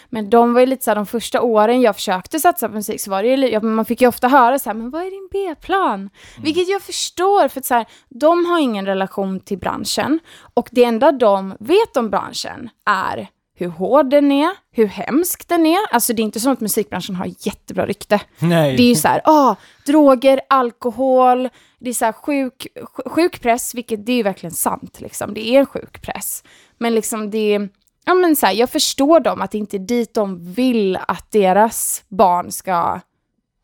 Men 0.08 0.30
de 0.30 0.54
var 0.54 0.60
ju 0.60 0.66
lite 0.66 0.84
så 0.84 0.90
här, 0.90 0.94
de 0.96 1.06
första 1.06 1.42
åren 1.42 1.80
jag 1.80 1.94
försökte 1.94 2.40
satsa 2.40 2.68
på 2.68 2.74
musik 2.74 3.00
så 3.00 3.10
var 3.10 3.22
det 3.22 3.28
ju, 3.28 3.60
man 3.60 3.84
fick 3.84 4.00
ju 4.00 4.08
ofta 4.08 4.28
höra 4.28 4.58
så 4.58 4.70
här, 4.70 4.74
men 4.74 4.90
vad 4.90 5.02
är 5.02 5.10
din 5.10 5.28
B-plan? 5.32 6.10
Vilket 6.42 6.68
jag 6.68 6.82
förstår, 6.82 7.48
för 7.48 7.60
att 7.60 7.66
så 7.66 7.74
här, 7.74 7.86
de 8.08 8.46
har 8.46 8.58
ingen 8.58 8.86
relation 8.86 9.40
till 9.40 9.58
branschen 9.58 10.20
och 10.54 10.68
det 10.72 10.84
enda 10.84 11.12
de 11.12 11.56
vet 11.60 11.96
om 11.96 12.10
branschen 12.10 12.70
är 12.86 13.28
hur 13.58 13.68
hård 13.68 14.10
den 14.10 14.32
är, 14.32 14.50
hur 14.70 14.86
hemsk 14.86 15.48
den 15.48 15.66
är. 15.66 15.78
Alltså 15.90 16.12
det 16.12 16.22
är 16.22 16.24
inte 16.24 16.40
så 16.40 16.50
att 16.50 16.60
musikbranschen 16.60 17.14
har 17.16 17.26
jättebra 17.38 17.86
rykte. 17.86 18.20
Nej. 18.38 18.76
Det 18.76 18.82
är 18.82 18.88
ju 18.88 18.94
så 18.94 19.08
här, 19.08 19.20
ah, 19.24 19.54
droger, 19.86 20.40
alkohol, 20.48 21.48
det 21.78 21.90
är 21.90 21.94
så 21.94 22.04
här 22.04 22.12
sjuk, 22.12 22.66
sj- 22.74 23.08
sjuk 23.10 23.40
press, 23.42 23.74
vilket 23.74 24.06
det 24.06 24.12
är 24.12 24.16
ju 24.16 24.22
verkligen 24.22 24.54
sant 24.54 25.00
liksom. 25.00 25.34
Det 25.34 25.48
är 25.48 25.58
en 25.60 25.66
sjuk 25.66 26.02
press. 26.02 26.44
Men 26.78 26.94
liksom 26.94 27.30
det, 27.30 27.68
ja 28.04 28.14
men 28.14 28.36
så 28.36 28.46
här, 28.46 28.52
jag 28.54 28.70
förstår 28.70 29.20
dem 29.20 29.40
att 29.42 29.50
det 29.50 29.58
inte 29.58 29.76
är 29.76 29.78
dit 29.78 30.14
de 30.14 30.52
vill 30.52 30.96
att 31.08 31.30
deras 31.30 32.04
barn 32.08 32.52
ska 32.52 33.00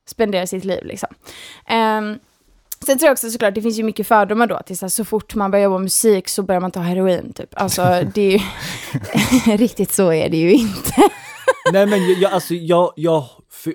spendera 0.08 0.47
sitt 0.47 0.64
liv 0.64 0.85
liksom. 0.85 1.08
Ehm, 1.67 2.19
Sen 2.87 2.99
tror 2.99 3.07
jag 3.07 3.13
också 3.13 3.31
såklart, 3.31 3.55
det 3.55 3.63
finns 3.63 3.79
ju 3.79 3.83
mycket 3.83 4.07
fördomar 4.07 4.47
då, 4.47 4.61
till 4.67 4.79
så, 4.79 4.85
här, 4.85 4.91
så 4.91 5.05
fort 5.05 5.35
man 5.35 5.51
börjar 5.51 5.63
jobba 5.65 5.75
med 5.79 5.83
musik 5.83 6.29
så 6.29 6.43
börjar 6.43 6.61
man 6.61 6.71
ta 6.71 6.81
heroin 6.81 7.33
typ. 7.33 7.49
Alltså 7.61 7.83
det 8.14 8.23
är 8.23 8.31
ju, 8.33 9.57
riktigt 9.57 9.93
så 9.93 10.12
är 10.12 10.29
det 10.29 10.37
ju 10.37 10.53
inte. 10.53 10.95
Nej 11.73 11.87
men 11.87 12.21
jag, 12.21 12.33
alltså, 12.33 12.55
jag, 12.55 12.93
jag 12.97 13.25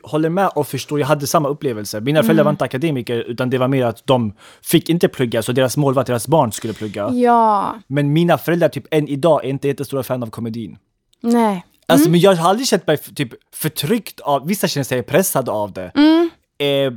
håller 0.04 0.30
med 0.30 0.48
och 0.56 0.68
förstår, 0.68 1.00
jag 1.00 1.08
hade 1.08 1.28
samma 1.28 1.50
upplevelse. 1.50 2.00
Mina 2.02 2.24
föräldrar 2.24 2.34
Mm. 2.42 2.46
var 2.46 2.52
inte 2.52 2.64
akademiker 2.64 3.18
utan 3.20 3.50
det 3.50 3.58
var 3.58 3.68
mer 3.68 3.86
att 3.86 4.02
de 4.08 4.34
fick 4.64 4.90
inte 4.90 5.08
plugga 5.08 5.42
så 5.42 5.52
deras 5.52 5.78
mål 5.78 5.94
var 5.94 6.02
att 6.02 6.08
deras 6.08 6.28
barn 6.28 6.52
skulle 6.52 6.74
plugga. 6.74 7.10
Ja, 7.14 7.76
Men 7.88 8.14
mina 8.14 8.38
föräldrar 8.38 8.70
typ 8.70 8.86
än 8.92 9.08
idag 9.08 9.46
är 9.46 9.50
inte 9.50 9.68
jättestora 9.68 10.04
fan 10.04 10.24
av 10.24 10.28
komedin. 10.30 10.78
nej. 11.22 11.66
Alltså 11.88 12.04
Mm. 12.06 12.12
men 12.12 12.20
jag 12.20 12.36
har 12.36 12.50
aldrig 12.50 12.68
känt 12.68 12.88
mig 12.88 12.98
typ 12.98 13.30
förtryckt 13.56 14.20
av, 14.20 14.48
vissa 14.48 14.68
känner 14.68 14.84
sig 14.84 15.04
pressade 15.04 15.52
av 15.52 15.72
det. 15.74 15.92
Mm. 15.96 16.30
Eh, 16.60 16.94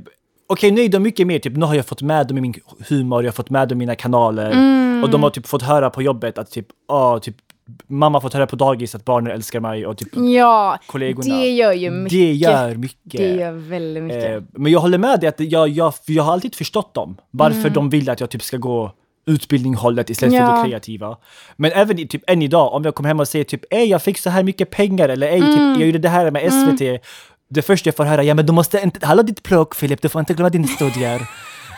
Okej, 0.53 0.71
nu 0.71 0.81
är 0.81 0.89
de 0.89 1.03
mycket 1.03 1.27
mer, 1.27 1.39
typ 1.39 1.57
nu 1.57 1.67
har 1.67 1.75
jag 1.75 1.87
fått 1.87 2.03
med 2.03 2.27
dem 2.27 2.39
i 2.39 2.41
min 2.41 2.55
humor, 2.89 3.23
jag 3.23 3.29
har 3.29 3.35
fått 3.35 3.51
med 3.51 3.69
dem 3.69 3.79
i 3.79 3.79
mina 3.79 3.95
kanaler. 3.95 4.51
Mm. 4.51 5.05
Och 5.05 5.11
de 5.11 5.23
har 5.23 5.31
typ 5.31 5.47
fått 5.47 5.63
höra 5.63 5.91
på 5.91 6.03
jobbet 6.03 6.39
att 6.39 6.51
typ, 6.51 6.67
ah, 6.89 7.19
typ 7.19 7.37
mamma 7.87 8.17
har 8.17 8.21
fått 8.21 8.35
höra 8.35 8.47
på 8.47 8.57
dagis 8.57 8.95
att 8.95 9.05
barnen 9.05 9.33
älskar 9.33 9.61
mig 9.61 9.87
och 9.87 9.99
typ 9.99 10.09
Ja, 10.13 10.79
kollegorna. 10.87 11.37
det 11.37 11.51
gör 11.51 11.73
ju 11.73 11.91
mycket. 11.91 12.19
Det 12.19 12.33
gör 12.33 12.75
mycket. 12.75 13.21
Det 13.21 13.35
gör 13.35 13.53
väldigt 13.53 14.03
mycket. 14.03 14.31
Eh, 14.31 14.43
men 14.53 14.73
jag 14.73 14.81
håller 14.81 14.99
med 14.99 15.21
dig 15.21 15.29
att 15.29 15.41
jag, 15.41 15.69
jag, 15.69 15.93
jag 16.07 16.23
har 16.23 16.33
alltid 16.33 16.55
förstått 16.55 16.95
dem. 16.95 17.17
Varför 17.31 17.59
Mm. 17.61 17.73
de 17.73 17.91
vill 17.91 18.11
att 18.11 18.21
jag 18.21 18.31
typ 18.31 18.43
ska 18.43 18.57
gå 18.57 18.93
utbildninghållet 19.27 20.11
istället 20.11 20.39
för 20.41 20.47
Ja. 20.57 20.63
det 20.63 20.69
kreativa. 20.69 21.17
Men 21.57 21.73
även 21.73 21.99
i, 21.99 22.07
typ 22.07 22.23
än 22.31 22.43
idag, 22.43 22.73
om 22.75 22.85
jag 22.85 22.95
kommer 22.95 23.09
hem 23.09 23.21
och 23.21 23.29
säger 23.29 23.45
typ 23.45 23.65
ej 23.71 23.85
jag 23.89 24.03
fick 24.03 24.19
så 24.19 24.31
här 24.31 24.43
mycket 24.43 24.71
pengar 24.71 25.09
eller 25.09 25.27
ej 25.27 25.39
Mm. 25.39 25.51
typ, 25.53 25.81
jag 25.81 25.87
gjorde 25.87 25.99
det 25.99 26.09
här 26.09 26.31
med 26.31 26.53
SVT. 26.53 27.01
Det 27.55 27.63
första 27.63 27.89
jag 27.89 27.97
får 27.97 28.05
höra, 28.05 28.23
ja 28.25 28.35
men 28.35 28.47
du 28.47 28.53
måste 28.53 28.81
inte, 28.81 29.07
hallå 29.07 29.23
ditt 29.23 29.43
plugg 29.43 29.75
Filip, 29.75 30.03
du 30.03 30.09
får 30.09 30.19
inte 30.21 30.35
glömma 30.35 30.51
dina 30.51 30.67
studier. 30.67 31.21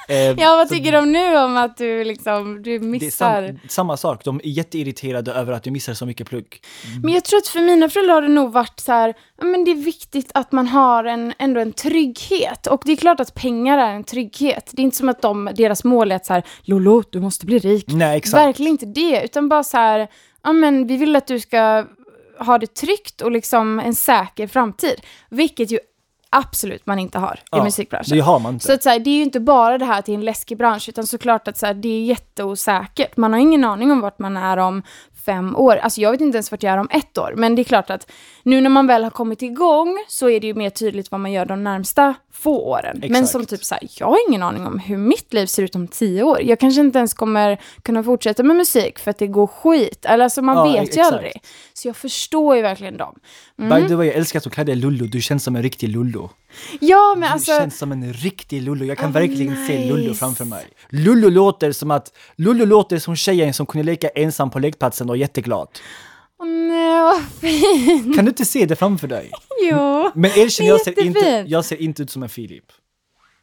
Eh, 0.09 0.17
Ja, 0.17 0.57
vad 0.57 0.69
tycker 0.69 0.93
de 0.93 1.13
nu 1.13 1.37
om 1.37 1.57
att 1.57 1.77
du 1.77 2.05
liksom, 2.05 2.63
du 2.63 2.81
missar? 2.81 3.47
sam, 3.47 3.59
samma 3.69 3.97
sak, 3.97 4.25
de 4.25 4.41
är 4.45 4.49
jätteirriterade 4.49 5.33
över 5.33 5.53
att 5.53 5.63
du 5.63 5.71
missar 5.71 5.95
så 5.95 6.07
mycket 6.07 6.29
plugg. 6.29 6.61
Men 7.03 7.15
jag 7.15 7.25
tror 7.25 7.39
att 7.39 7.49
för 7.49 7.61
mina 7.61 7.89
föräldrar 7.89 8.15
har 8.15 8.23
det 8.23 8.29
nog 8.29 8.53
varit 8.53 8.81
så 8.81 8.93
här, 8.93 9.15
men 9.43 9.65
det 9.65 9.71
är 9.71 9.85
viktigt 9.85 10.31
att 10.35 10.53
man 10.53 10.67
har 10.67 11.05
en, 11.05 11.35
ändå 11.39 11.61
en 11.61 11.73
trygghet. 11.73 12.67
Och 12.67 12.83
det 12.85 12.93
är 12.93 12.97
klart 12.97 13.21
att 13.21 13.35
pengar 13.35 13.79
är 13.79 13.93
en 13.95 14.05
trygghet. 14.05 14.71
Det 14.73 14.83
är 14.83 14.85
inte 14.85 14.97
som 14.97 15.09
att 15.09 15.23
de, 15.23 15.51
deras 15.57 15.85
mål 15.85 16.13
är 16.13 16.17
att 16.17 16.27
så 16.27 16.33
här, 16.33 16.43
Lolo, 16.63 17.03
du 17.11 17.21
måste 17.21 17.47
bli 17.47 17.59
rik. 17.59 17.85
Nej 17.89 18.17
exakt. 18.17 18.47
Verkligen 18.47 18.73
inte 18.73 18.87
det, 18.87 19.25
utan 19.25 19.49
bara 19.49 19.65
så 19.65 19.77
här, 19.77 20.09
ja 20.43 20.53
men 20.53 20.87
vi 20.87 20.97
vill 20.97 21.17
att 21.17 21.27
du 21.27 21.41
ska 21.41 21.85
ha 22.39 22.59
det 22.59 22.75
tryggt 22.75 23.21
och 23.21 23.31
liksom 23.31 23.81
en 23.81 23.95
säker 23.95 24.47
framtid. 24.47 25.01
Vilket 25.29 25.71
ju 25.71 25.79
absolut 26.31 26.87
man 26.87 26.99
inte 26.99 27.19
har 27.19 27.35
i 27.35 27.39
Ja, 27.51 27.65
musikbranschen. 27.65 28.17
Det 28.17 28.23
har 28.23 28.39
man 28.39 28.55
inte. 28.55 28.67
Så 28.67 28.73
att 28.73 28.83
så 28.83 28.89
här, 28.89 28.99
det 28.99 29.11
är 29.11 29.17
ju 29.17 29.23
inte 29.23 29.41
bara 29.41 29.79
det 29.79 29.85
här 29.85 29.99
att 29.99 30.07
det 30.07 30.13
är 30.13 30.15
en 30.15 30.25
läskig 30.25 30.59
bransch, 30.59 30.89
utan 30.89 31.07
såklart 31.07 31.49
att 31.49 31.59
så 31.59 31.67
här, 31.67 31.75
det 31.75 31.89
är 31.89 32.05
jätteosäkert. 32.05 33.17
Man 33.17 33.33
har 33.33 33.41
ingen 33.41 33.65
aning 33.65 33.93
om 33.93 34.01
vart 34.01 34.19
man 34.19 34.37
är 34.37 34.57
om 34.57 34.83
fem 35.25 35.57
år. 35.57 35.77
Alltså 35.77 36.01
jag 36.01 36.11
vet 36.11 36.21
inte 36.21 36.37
ens 36.37 36.51
vart 36.51 36.63
jag 36.63 36.73
är 36.73 36.79
om 36.79 36.89
ett 36.91 37.19
år, 37.19 37.35
men 37.37 37.55
det 37.55 37.63
är 37.63 37.65
klart 37.65 37.91
att 37.91 38.11
nu 38.43 38.61
när 38.61 38.71
man 38.71 38.87
väl 38.87 39.05
har 39.05 39.11
kommit 39.11 39.43
igång 39.43 39.99
så 40.09 40.29
är 40.29 40.41
det 40.41 40.47
ju 40.47 40.55
mer 40.55 40.71
tydligt 40.71 41.11
vad 41.11 41.21
man 41.21 41.33
gör 41.33 41.47
de 41.47 41.65
närmsta 41.65 42.15
få 42.33 42.59
åren. 42.71 42.97
Men 43.01 43.11
Exakt. 43.11 43.29
som 43.29 43.47
typ 43.47 43.65
så 43.65 43.75
här, 43.75 43.89
jag 43.99 44.07
har 44.07 44.19
ingen 44.29 44.43
aning 44.43 44.67
om 44.67 44.79
hur 44.79 44.97
mitt 44.97 45.33
liv 45.33 45.47
ser 45.47 45.63
ut 45.63 45.75
om 45.75 45.89
tio 45.89 46.23
år. 46.23 46.43
Jag 46.43 46.61
kanske 46.61 46.81
inte 46.81 46.99
ens 46.99 47.15
kommer 47.15 47.61
kunna 47.83 48.03
fortsätta 48.03 48.43
med 48.43 48.57
musik 48.57 48.99
för 48.99 49.11
att 49.11 49.19
det 49.19 49.27
går 49.27 49.47
skit. 49.47 50.05
Eller 50.05 50.25
alltså 50.25 50.43
man 50.43 50.57
Ja, 50.57 50.65
vet 50.65 50.75
ju 50.75 50.83
exakt. 51.01 51.13
aldrig. 51.13 51.33
Så 51.73 51.89
jag 51.89 51.97
förstår 51.97 52.57
ju 52.57 52.63
verkligen 52.63 52.97
dem. 52.97 53.15
By 53.57 53.89
the 53.89 53.95
way, 53.95 54.07
jag 54.07 54.17
älskar 54.17 54.39
att 54.39 54.45
du 54.45 54.51
kallar 54.51 54.65
dig 54.67 54.77
Lullo. 54.77 55.07
Du 55.07 55.21
känns 55.21 55.45
som 55.45 55.57
en 55.57 55.63
riktig 55.63 55.89
Lullo. 55.89 56.31
Ja, 56.81 57.15
men 57.17 57.21
Du 57.29 57.33
alltså... 57.33 57.53
känns 57.59 57.79
som 57.79 57.93
en 57.93 58.13
riktig 58.13 58.63
Lullo. 58.63 58.85
Jag 58.85 58.99
kan 58.99 59.11
Oh, 59.11 59.15
verkligen 59.15 59.67
se 59.67 59.89
Lullo 59.89 60.09
nice. 60.09 60.15
framför 60.19 60.45
mig. 60.45 60.65
Lullo 60.89 61.29
låter 61.29 61.73
som 61.73 61.91
att 61.91 62.13
Lullo 62.37 62.65
låter 62.65 62.99
som 62.99 63.17
tjejen 63.17 63.55
som 63.55 63.67
kunde 63.67 63.85
leka 63.85 64.09
ensam 64.09 64.51
på 64.51 64.59
lekplatsen 64.59 65.11
och 65.15 65.19
jätteglad. 65.19 65.69
Åh 66.43 66.47
nej, 66.49 67.01
vad 67.03 67.23
fint. 67.41 68.17
Kan 68.17 68.25
du 68.25 68.29
inte 68.29 68.45
se 68.45 68.67
det 68.67 68.77
framför 68.77 69.09
dig? 69.09 69.31
Jo. 69.71 70.11
Men 70.15 70.31
erkänn, 70.31 70.67
jag 70.67 70.81
ser, 70.81 70.91
inte, 70.91 71.19
Jättefint. 71.19 71.49
jag 71.51 71.65
ser 71.65 71.83
inte 71.83 72.03
ut 72.03 72.11
som 72.11 72.23
en 72.23 72.29
Filip. 72.29 72.65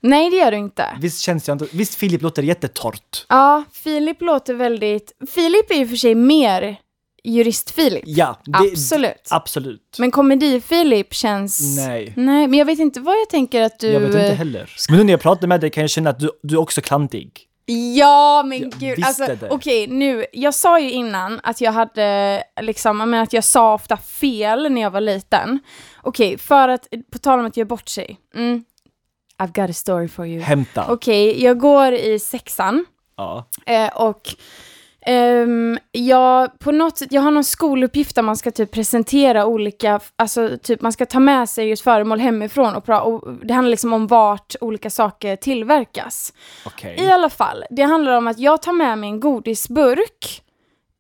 Nej, 0.02 0.30
det 0.30 0.36
gör 0.38 0.52
du 0.52 0.58
inte. 0.58 0.86
Visst 1.02 1.22
känns 1.22 1.48
jag 1.48 1.56
inte... 1.56 1.68
Visst, 1.72 1.96
Filip 1.96 2.22
låter 2.22 2.44
jättetort. 2.44 3.26
Ja, 3.30 3.64
Filip 3.74 4.22
låter 4.22 4.54
väldigt... 4.54 5.12
Filip 5.34 5.72
är 5.72 5.76
ju 5.76 5.88
för 5.88 5.96
sig 5.96 6.16
mer 6.16 6.78
jurist-Filip. 7.24 8.04
Ja, 8.06 8.40
det, 8.46 8.58
Absolut. 8.58 9.28
Absolut. 9.30 9.96
Men 10.00 10.12
komedi-Filip 10.12 11.14
känns... 11.14 11.78
Nej. 11.78 12.14
Nej, 12.18 12.48
men 12.48 12.60
jag 12.60 12.66
vet 12.66 12.80
inte 12.80 13.00
vad 13.00 13.16
jag 13.16 13.30
tänker 13.30 13.62
att 13.62 13.80
du... 13.80 13.88
Jag 13.88 14.00
vet 14.00 14.10
inte 14.10 14.20
heller. 14.20 14.70
Men 14.90 14.98
nu 14.98 15.04
när 15.04 15.14
jag 15.14 15.22
pratar 15.22 15.48
med 15.48 15.62
dig 15.62 15.70
kan 15.70 15.82
jag 15.82 15.90
känna 15.90 16.10
att 16.10 16.20
du, 16.20 16.32
du 16.44 16.56
är 16.56 16.60
också 16.60 16.82
klantig. 16.82 17.48
Ja, 17.96 18.44
men 18.46 18.60
Jag 18.62 18.72
gud. 18.72 19.06
Alltså, 19.06 19.38
okej, 19.50 19.88
nu. 19.88 20.26
Jag 20.32 20.54
sa 20.54 20.80
ju 20.80 20.92
innan 20.92 21.40
att 21.44 21.62
jag 21.62 21.72
hade, 21.72 22.44
liksom, 22.62 23.00
jag 23.00 23.10
menar 23.10 23.24
att 23.24 23.34
jag 23.34 23.44
sa 23.44 23.74
ofta 23.74 23.98
fel 23.98 24.72
när 24.72 24.82
jag 24.82 24.92
var 24.92 25.02
liten. 25.02 25.60
Okej, 26.02 26.38
för 26.38 26.70
att, 26.70 26.88
på 27.12 27.18
tal 27.18 27.40
om 27.40 27.46
att 27.46 27.58
göra 27.58 27.68
bort 27.68 27.90
sig. 27.90 28.18
Mm, 28.36 28.64
I've 29.38 29.62
got 29.62 29.70
a 29.70 29.74
story 29.74 30.08
for 30.08 30.28
you. 30.28 30.42
Hämta. 30.42 30.86
Okej, 30.90 31.44
jag 31.44 31.60
går 31.60 31.94
i 31.94 32.20
sexan. 32.20 32.86
Ja. 33.18 33.46
Eh, 33.66 33.88
och 33.88 34.36
ehm, 35.06 35.78
jag, 35.92 36.60
på 36.60 36.72
något 36.72 36.98
sätt, 36.98 37.12
jag 37.12 37.22
har 37.22 37.32
någon 37.32 37.44
skoluppgift 37.44 38.16
där 38.16 38.22
man 38.22 38.38
ska 38.38 38.52
typ 38.52 38.72
presentera 38.72 39.46
olika, 39.46 40.00
alltså 40.16 40.58
typ 40.64 40.82
man 40.82 40.94
ska 40.94 41.06
ta 41.06 41.20
med 41.20 41.50
sig 41.50 41.72
ett 41.72 41.82
föremål 41.82 42.20
hemifrån 42.20 42.76
och, 42.76 42.86
pra- 42.86 43.00
och 43.00 43.34
det 43.46 43.54
handlar 43.54 43.70
liksom 43.72 43.94
om 43.94 44.08
vart 44.08 44.56
olika 44.62 44.90
saker 44.90 45.36
tillverkas. 45.36 46.34
Okej. 46.66 46.96
I 47.00 47.12
alla 47.12 47.30
fall, 47.30 47.64
det 47.70 47.84
handlar 47.84 48.18
om 48.18 48.28
att 48.28 48.40
jag 48.40 48.62
tar 48.62 48.74
med 48.74 48.98
mig 48.98 49.10
en 49.10 49.20
godisburk 49.20 50.44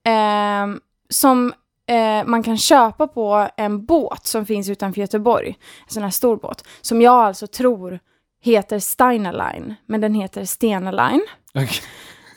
ehm, 0.07 0.79
som 1.09 1.53
eh, 1.89 2.25
man 2.25 2.43
kan 2.43 2.57
köpa 2.57 3.07
på 3.07 3.47
en 3.57 3.85
båt 3.85 4.25
som 4.25 4.45
finns 4.45 4.69
utanför 4.69 5.01
Göteborg. 5.01 5.49
En 5.87 5.93
sån 5.93 6.03
här 6.03 6.09
stor 6.09 6.37
båt. 6.37 6.67
Som 6.81 7.01
jag 7.01 7.13
alltså 7.13 7.47
tror 7.47 7.99
heter 8.43 8.79
Steiner 8.79 9.33
Line, 9.33 9.75
men 9.85 10.01
den 10.01 10.13
heter 10.13 10.45
Stena 10.45 10.91
Line. 10.91 11.21
Okej. 11.53 11.69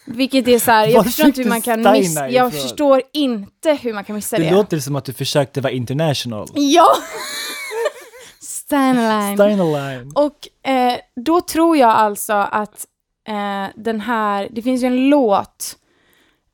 Vilket 0.05 0.49
är 0.49 0.59
så 0.59 0.71
här, 0.71 0.87
jag 0.87 1.05
förstår 1.05 1.27
inte 1.27 1.43
hur 1.43 1.49
man 1.49 1.63
kan 1.63 1.93
missa, 1.93 2.31
jag 2.31 2.49
ifrån? 2.49 2.61
förstår 2.61 3.03
inte 3.13 3.73
hur 3.83 3.93
man 3.95 4.05
kan 4.05 4.17
missa 4.17 4.39
det. 4.39 4.45
Det 4.45 4.51
låter 4.51 4.79
som 4.79 4.97
att 4.97 5.05
du 5.05 5.13
försökte 5.13 5.61
vara 5.61 5.73
international. 5.73 6.49
Ja! 6.55 6.87
Steiner 8.41 9.21
Line. 9.21 9.37
Steiner 9.37 9.65
Line. 9.97 10.13
Och 10.15 10.69
eh, 10.71 10.99
då 11.17 11.41
tror 11.41 11.77
jag 11.77 11.91
alltså 11.91 12.33
att 12.33 12.87
eh, 13.29 13.67
den 13.77 14.01
här, 14.01 14.49
det 14.51 14.63
finns 14.63 14.83
ju 14.83 14.87
en 14.87 15.09
låt, 15.09 15.77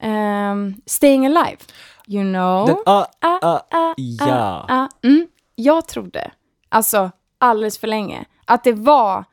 ehm, 0.03 0.75
Staying 0.87 1.27
Alive, 1.27 1.57
you 2.07 2.23
know. 2.23 2.67
Den, 2.67 2.77
ah, 2.87 3.07
Ah, 3.21 3.39
ah, 3.43 3.61
ah, 3.71 3.95
ja. 3.97 4.67
ah, 4.69 4.89
mm. 5.03 5.27
Jag 5.55 5.89
trodde, 5.89 6.31
alltså 6.69 7.11
alldeles 7.39 7.79
för 7.79 7.87
länge, 7.87 8.25
att 8.45 8.65
det 8.65 8.73
var 8.73 9.25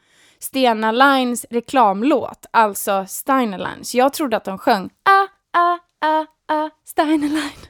Stena 0.48 0.92
Lines 0.92 1.46
reklamlåt, 1.50 2.46
alltså 2.51 3.06
Steiner 3.08 3.58
Line. 3.58 3.84
Så 3.84 3.98
jag 3.98 4.13
trodde 4.13 4.38
att 4.38 4.44
de 4.44 4.58
sjöng 4.58 4.89
ah, 5.04 5.27
ah, 5.60 5.77
ah, 6.08 6.25
ah, 6.56 6.70
Steiner 6.86 7.30
Line. 7.30 7.68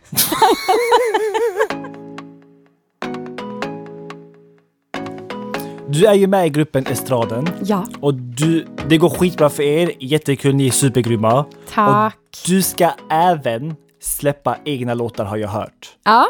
Du 5.90 6.06
är 6.06 6.14
ju 6.14 6.28
med 6.28 6.48
i 6.48 6.50
gruppen 6.50 6.88
Estraden. 6.88 7.50
Ja. 7.64 7.86
Och 8.00 8.14
du, 8.14 8.68
det 8.90 8.98
går 8.98 9.10
skitbra 9.10 9.50
för 9.50 9.64
er, 9.64 9.92
jättekul, 10.00 10.56
ni 10.56 10.68
är 10.68 10.72
supergrymma. 10.72 11.46
Tack. 11.70 12.16
Och 12.16 12.38
du 12.46 12.62
ska 12.62 12.92
även 13.10 13.76
släppa 14.02 14.58
egna 14.66 14.94
låtar 14.94 15.26
har 15.26 15.38
jag 15.38 15.50
hört. 15.50 15.98
Ja. 16.04 16.28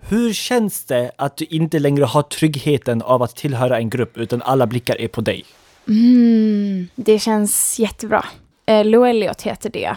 Hur 0.00 0.32
känns 0.32 0.84
det 0.84 1.10
att 1.18 1.36
du 1.36 1.44
inte 1.44 1.78
längre 1.78 2.04
har 2.04 2.22
tryggheten 2.22 3.02
av 3.02 3.22
att 3.22 3.36
tillhöra 3.36 3.78
en 3.78 3.90
grupp 3.90 4.18
utan 4.18 4.42
alla 4.42 4.66
blickar 4.66 5.00
är 5.00 5.08
på 5.08 5.20
dig? 5.20 5.44
Mm, 5.90 6.88
det 6.94 7.18
känns 7.18 7.78
jättebra. 7.78 8.24
Eh, 8.66 8.84
Lou 8.84 9.04
Elliot 9.10 9.42
heter 9.42 9.70
det. 9.70 9.96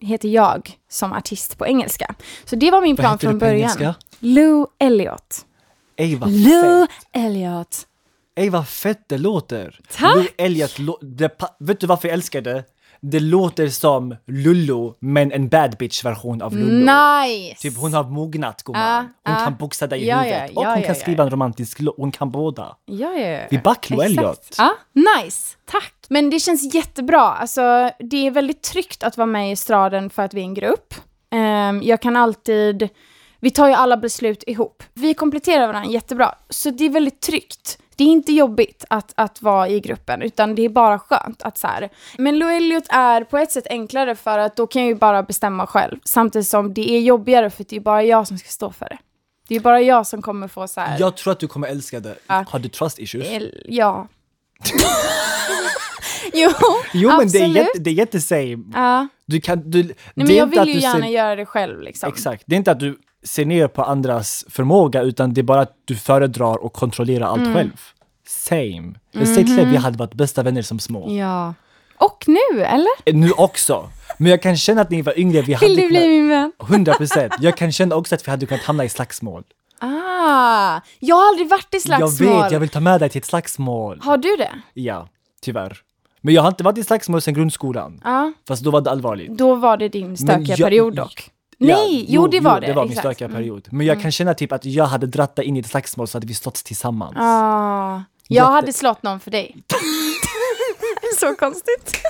Heter 0.00 0.28
jag 0.28 0.70
som 0.90 1.12
artist 1.12 1.58
på 1.58 1.66
engelska. 1.66 2.14
Så 2.44 2.56
det 2.56 2.70
var 2.70 2.80
min 2.82 2.96
plan 2.96 3.18
från 3.18 3.38
början. 3.38 3.56
engelska? 3.60 3.94
Lou 4.18 4.66
Elliot. 4.78 5.46
Ey 5.96 6.16
vad 6.16 6.30
Lou 6.30 6.86
fett! 6.86 6.90
Elliot. 7.12 7.86
Ey 8.36 8.50
vad 8.50 8.68
fett 8.68 9.04
det 9.08 9.18
låter! 9.18 9.80
Tack! 9.92 10.14
Lou 10.16 10.26
Elliot, 10.38 10.78
lå- 10.78 10.98
det, 11.04 11.30
vet 11.60 11.80
du 11.80 11.86
varför 11.86 12.08
jag 12.08 12.14
älskar 12.14 12.40
det? 12.40 12.64
Det 13.04 13.20
låter 13.20 13.68
som 13.68 14.16
Lullo, 14.26 14.94
men 15.00 15.32
en 15.32 15.48
bad 15.48 15.76
bitch 15.78 16.04
version 16.04 16.42
av 16.42 16.56
Lullo. 16.56 16.92
Nice! 16.92 17.54
Typ 17.62 17.76
hon 17.76 17.94
har 17.94 18.04
mognat 18.04 18.62
gumman. 18.62 19.08
Hon 19.24 19.36
kan 19.36 19.56
boxa 19.56 19.86
dig 19.86 20.02
i 20.02 20.08
Ja, 20.08 20.16
huvudet. 20.20 20.56
och 20.56 20.64
hon 20.66 20.82
kan 20.82 20.94
skriva 20.94 21.24
en 21.24 21.30
romantisk 21.30 21.80
låt. 21.80 21.94
Hon 21.96 22.12
kan 22.12 22.30
båda. 22.30 22.76
Ja, 22.84 23.12
ja, 23.12 23.28
ja. 23.28 23.40
Vi 23.50 23.58
back 23.58 23.90
Lou 23.90 24.02
Exakt. 24.02 24.18
Elliot. 24.18 24.54
Ja, 24.58 24.74
nice. 25.22 25.56
Tack. 25.70 25.94
Men 26.08 26.30
det 26.30 26.40
känns 26.40 26.74
jättebra. 26.74 27.20
Alltså, 27.22 27.90
det 27.98 28.26
är 28.26 28.30
väldigt 28.30 28.62
tryggt 28.62 29.02
att 29.02 29.16
vara 29.16 29.26
med 29.26 29.48
i 29.48 29.52
estraden 29.52 30.10
för 30.10 30.22
att 30.22 30.34
vi 30.34 30.40
är 30.40 30.44
en 30.44 30.54
grupp. 30.54 30.94
Ehm, 31.32 31.82
jag 31.82 32.02
kan 32.02 32.16
alltid... 32.16 32.88
Vi 33.40 33.50
tar 33.50 33.68
ju 33.68 33.74
alla 33.74 33.96
beslut 33.96 34.44
ihop. 34.46 34.82
Vi 34.94 35.14
kompletterar 35.14 35.66
varandra 35.66 35.90
jättebra. 35.90 36.34
Så 36.48 36.70
det 36.70 36.84
är 36.84 36.90
väldigt 36.90 37.20
tryggt. 37.20 37.78
Det 37.96 38.04
är 38.04 38.08
inte 38.08 38.32
jobbigt 38.32 38.84
att, 38.90 39.12
att 39.16 39.42
vara 39.42 39.68
i 39.68 39.80
gruppen, 39.80 40.22
utan 40.22 40.54
det 40.54 40.64
är 40.64 40.68
bara 40.68 40.98
skönt 40.98 41.42
att 41.42 41.58
så 41.58 41.66
här. 41.66 41.88
Men 42.18 42.38
Lou 42.38 42.48
Elliot 42.48 42.84
är 42.88 43.24
på 43.24 43.38
ett 43.38 43.52
sätt 43.52 43.66
enklare 43.70 44.14
för 44.14 44.38
att 44.38 44.56
då 44.56 44.66
kan 44.66 44.82
jag 44.82 44.88
ju 44.88 44.94
bara 44.94 45.22
bestämma 45.22 45.66
själv. 45.66 45.98
Samtidigt 46.04 46.48
som 46.48 46.74
det 46.74 46.90
är 46.90 47.00
jobbigare 47.00 47.50
för 47.50 47.64
det 47.68 47.76
är 47.76 47.80
bara 47.80 48.02
jag 48.02 48.28
som 48.28 48.38
ska 48.38 48.48
stå 48.48 48.72
för 48.72 48.84
det. 48.88 48.98
Det 49.48 49.56
är 49.56 49.60
bara 49.60 49.80
jag 49.80 50.06
som 50.06 50.22
kommer 50.22 50.48
få 50.48 50.68
så 50.68 50.80
här. 50.80 50.98
Jag 51.00 51.16
tror 51.16 51.32
att 51.32 51.40
du 51.40 51.48
kommer 51.48 51.68
älska 51.68 52.00
det. 52.00 52.14
Ja. 52.26 52.44
Har 52.48 52.58
du 52.58 52.68
trust 52.68 52.98
issues? 52.98 53.26
Ja. 53.64 54.08
jo, 56.32 56.50
Jo 56.92 57.08
men 57.08 57.28
det 57.28 57.38
är, 57.38 57.44
absolut. 57.44 57.56
jätte, 57.56 57.78
det 57.78 57.90
är 57.90 57.94
jättesame. 57.94 58.64
Ja. 58.74 59.08
Du 59.26 59.40
kan, 59.40 59.70
du, 59.70 59.82
Nej, 59.82 59.94
men 60.14 60.36
jag 60.36 60.46
vill 60.46 60.68
ju 60.68 60.80
gärna 60.80 61.00
ser, 61.00 61.08
göra 61.08 61.36
det 61.36 61.46
själv 61.46 61.80
liksom. 61.80 62.08
Exakt. 62.08 62.42
Det 62.46 62.54
är 62.54 62.56
inte 62.56 62.70
att 62.70 62.80
du 62.80 62.98
ser 63.24 63.44
ner 63.44 63.68
på 63.68 63.82
andras 63.82 64.44
förmåga 64.48 65.02
utan 65.02 65.34
det 65.34 65.40
är 65.40 65.42
bara 65.42 65.60
att 65.60 65.76
du 65.84 65.96
föredrar 65.96 66.66
att 66.66 66.72
kontrollera 66.72 67.26
allt 67.26 67.40
Mm. 67.40 67.54
själv. 67.54 67.80
Same. 68.26 68.94
Jag 69.10 69.28
säger 69.28 69.44
till 69.44 69.56
dig, 69.56 69.64
vi 69.66 69.76
hade 69.76 69.98
varit 69.98 70.14
bästa 70.14 70.42
vänner 70.42 70.62
som 70.62 70.78
små. 70.78 71.06
Mhm. 71.06 71.16
Ja. 71.16 71.54
Och 71.96 72.24
nu, 72.26 72.62
eller? 72.64 72.88
Eh, 73.04 73.14
Nu 73.14 73.30
också. 73.32 73.90
Men 74.18 74.30
jag 74.30 74.42
kan 74.42 74.56
känna 74.56 74.80
att 74.80 74.90
när 74.90 74.96
ni 74.96 75.02
var 75.02 75.18
yngre, 75.18 75.42
vi 75.42 75.52
hade 75.52 75.66
Vill 75.66 75.76
du 75.76 75.88
bli 75.88 76.08
min 76.08 76.28
vän? 76.28 76.52
100 76.68 76.94
procent. 76.94 77.32
Jag 77.40 77.56
kan 77.56 77.72
känna 77.72 77.94
också 77.96 78.14
att 78.14 78.26
vi 78.26 78.30
hade 78.30 78.46
kunnat 78.46 78.62
hamna 78.64 78.84
i 78.84 78.88
slagsmål. 78.88 79.42
Ah, 79.78 80.80
jag 80.98 81.16
har 81.16 81.28
aldrig 81.28 81.48
varit 81.48 81.74
i 81.74 81.80
slagsmål. 81.80 82.28
Jag 82.32 82.42
vet, 82.42 82.52
jag 82.52 82.60
vill 82.60 82.68
ta 82.68 82.80
med 82.80 83.00
dig 83.00 83.08
till 83.08 83.18
ett 83.18 83.24
slagsmål. 83.24 84.00
Har 84.02 84.16
du 84.16 84.36
det? 84.36 84.50
Ja, 84.74 85.08
tyvärr. 85.40 85.78
Men 86.20 86.34
jag 86.34 86.42
har 86.42 86.48
inte 86.48 86.64
varit 86.64 86.78
i 86.78 86.84
slagsmål 86.84 87.20
sedan 87.22 87.34
grundskolan. 87.34 88.00
Ja. 88.04 88.32
Fast 88.48 88.62
då 88.64 88.70
var 88.70 88.80
det 88.80 88.90
allvarligt. 88.90 89.30
Då 89.38 89.54
var 89.54 89.76
det 89.76 89.88
din 89.88 90.16
stökiga 90.16 90.56
jag- 90.58 90.66
period 90.66 90.94
dock. 90.94 91.30
Ja, 91.62 91.76
Nej, 91.76 92.06
jo, 92.08 92.26
det 92.26 92.40
var 92.40 92.60
det. 92.60 92.66
det 92.66 92.72
var 92.72 92.82
min 92.82 92.90
exakt. 92.92 93.04
Mm. 93.04 93.14
stökiga 93.14 93.28
period. 93.36 93.68
Men 93.70 93.86
jag 93.86 94.02
kan 94.02 94.12
känna 94.12 94.34
typ 94.34 94.52
att 94.52 94.64
jag 94.64 94.84
hade 94.84 95.06
dratt 95.06 95.36
dig 95.36 95.44
in 95.44 95.56
i 95.56 95.60
ett 95.60 95.66
slagsmål 95.66 96.08
så 96.08 96.16
hade 96.16 96.26
vi 96.26 96.34
stått 96.34 96.54
tillsammans. 96.54 97.16
Ah, 97.18 98.02
jag 98.28 98.36
Jätte- 98.44 98.52
hade 98.52 98.72
slått 98.72 99.02
någon 99.02 99.20
för 99.20 99.30
dig. 99.30 99.56
Så 101.20 101.34
konstigt. 101.34 102.00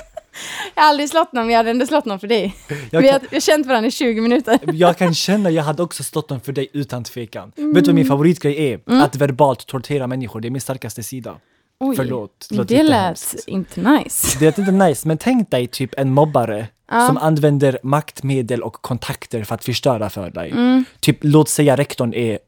Jag 0.75 0.83
har 0.83 0.89
aldrig 0.89 1.09
slått 1.09 1.33
någon, 1.33 1.45
men 1.45 1.51
jag 1.53 1.57
hade 1.59 1.69
ändå 1.69 1.85
slått 1.85 2.05
någon 2.05 2.19
för 2.19 2.27
dig. 2.27 2.55
Jag 2.91 3.01
Vi 3.01 3.09
kan- 3.09 3.19
har, 3.31 3.39
känt 3.39 3.67
varandra 3.67 3.87
i 3.87 3.91
20 3.91 4.21
minuter. 4.21 4.59
Jag 4.73 4.97
kan 4.97 5.13
känna, 5.13 5.49
jag 5.49 5.63
hade 5.63 5.83
också 5.83 6.03
stått 6.03 6.27
dem 6.29 6.39
för 6.41 6.51
dig 6.51 6.67
utan 6.73 7.03
tvekan. 7.03 7.47
Vet 7.47 7.55
du 7.55 7.63
Mm. 7.63 7.83
vad 7.85 7.95
min 7.95 8.05
favoritgrej 8.05 8.71
är? 8.73 8.79
Att 9.03 9.15
verbalt 9.15 9.67
tortera 9.67 10.07
människor, 10.07 10.41
det 10.41 10.47
är 10.47 10.49
min 10.49 10.61
starkaste 10.61 11.03
sida. 11.03 11.35
Oj, 11.79 11.95
Förlåt, 11.95 12.47
låter 12.51 12.75
det 12.75 12.83
lät 12.83 13.35
inte 13.47 13.81
nice. 13.81 14.39
Det 14.39 14.57
är 14.57 14.59
inte 14.59 14.71
nice, 14.71 15.07
men 15.07 15.17
tänk 15.17 15.51
dig 15.51 15.67
typ 15.67 15.93
en 15.97 16.13
mobbare 16.13 16.67
som 17.07 17.17
använder 17.17 17.79
maktmedel 17.83 18.61
och 18.61 18.73
kontakter 18.73 19.43
för 19.43 19.55
att 19.55 19.65
förstöra 19.65 20.09
för 20.09 20.29
dig. 20.29 20.51
Mm. 20.51 20.85
Typ, 20.99 21.17
låt 21.21 21.49
säga 21.49 21.75
rektorn 21.75 22.13
är 22.13 22.39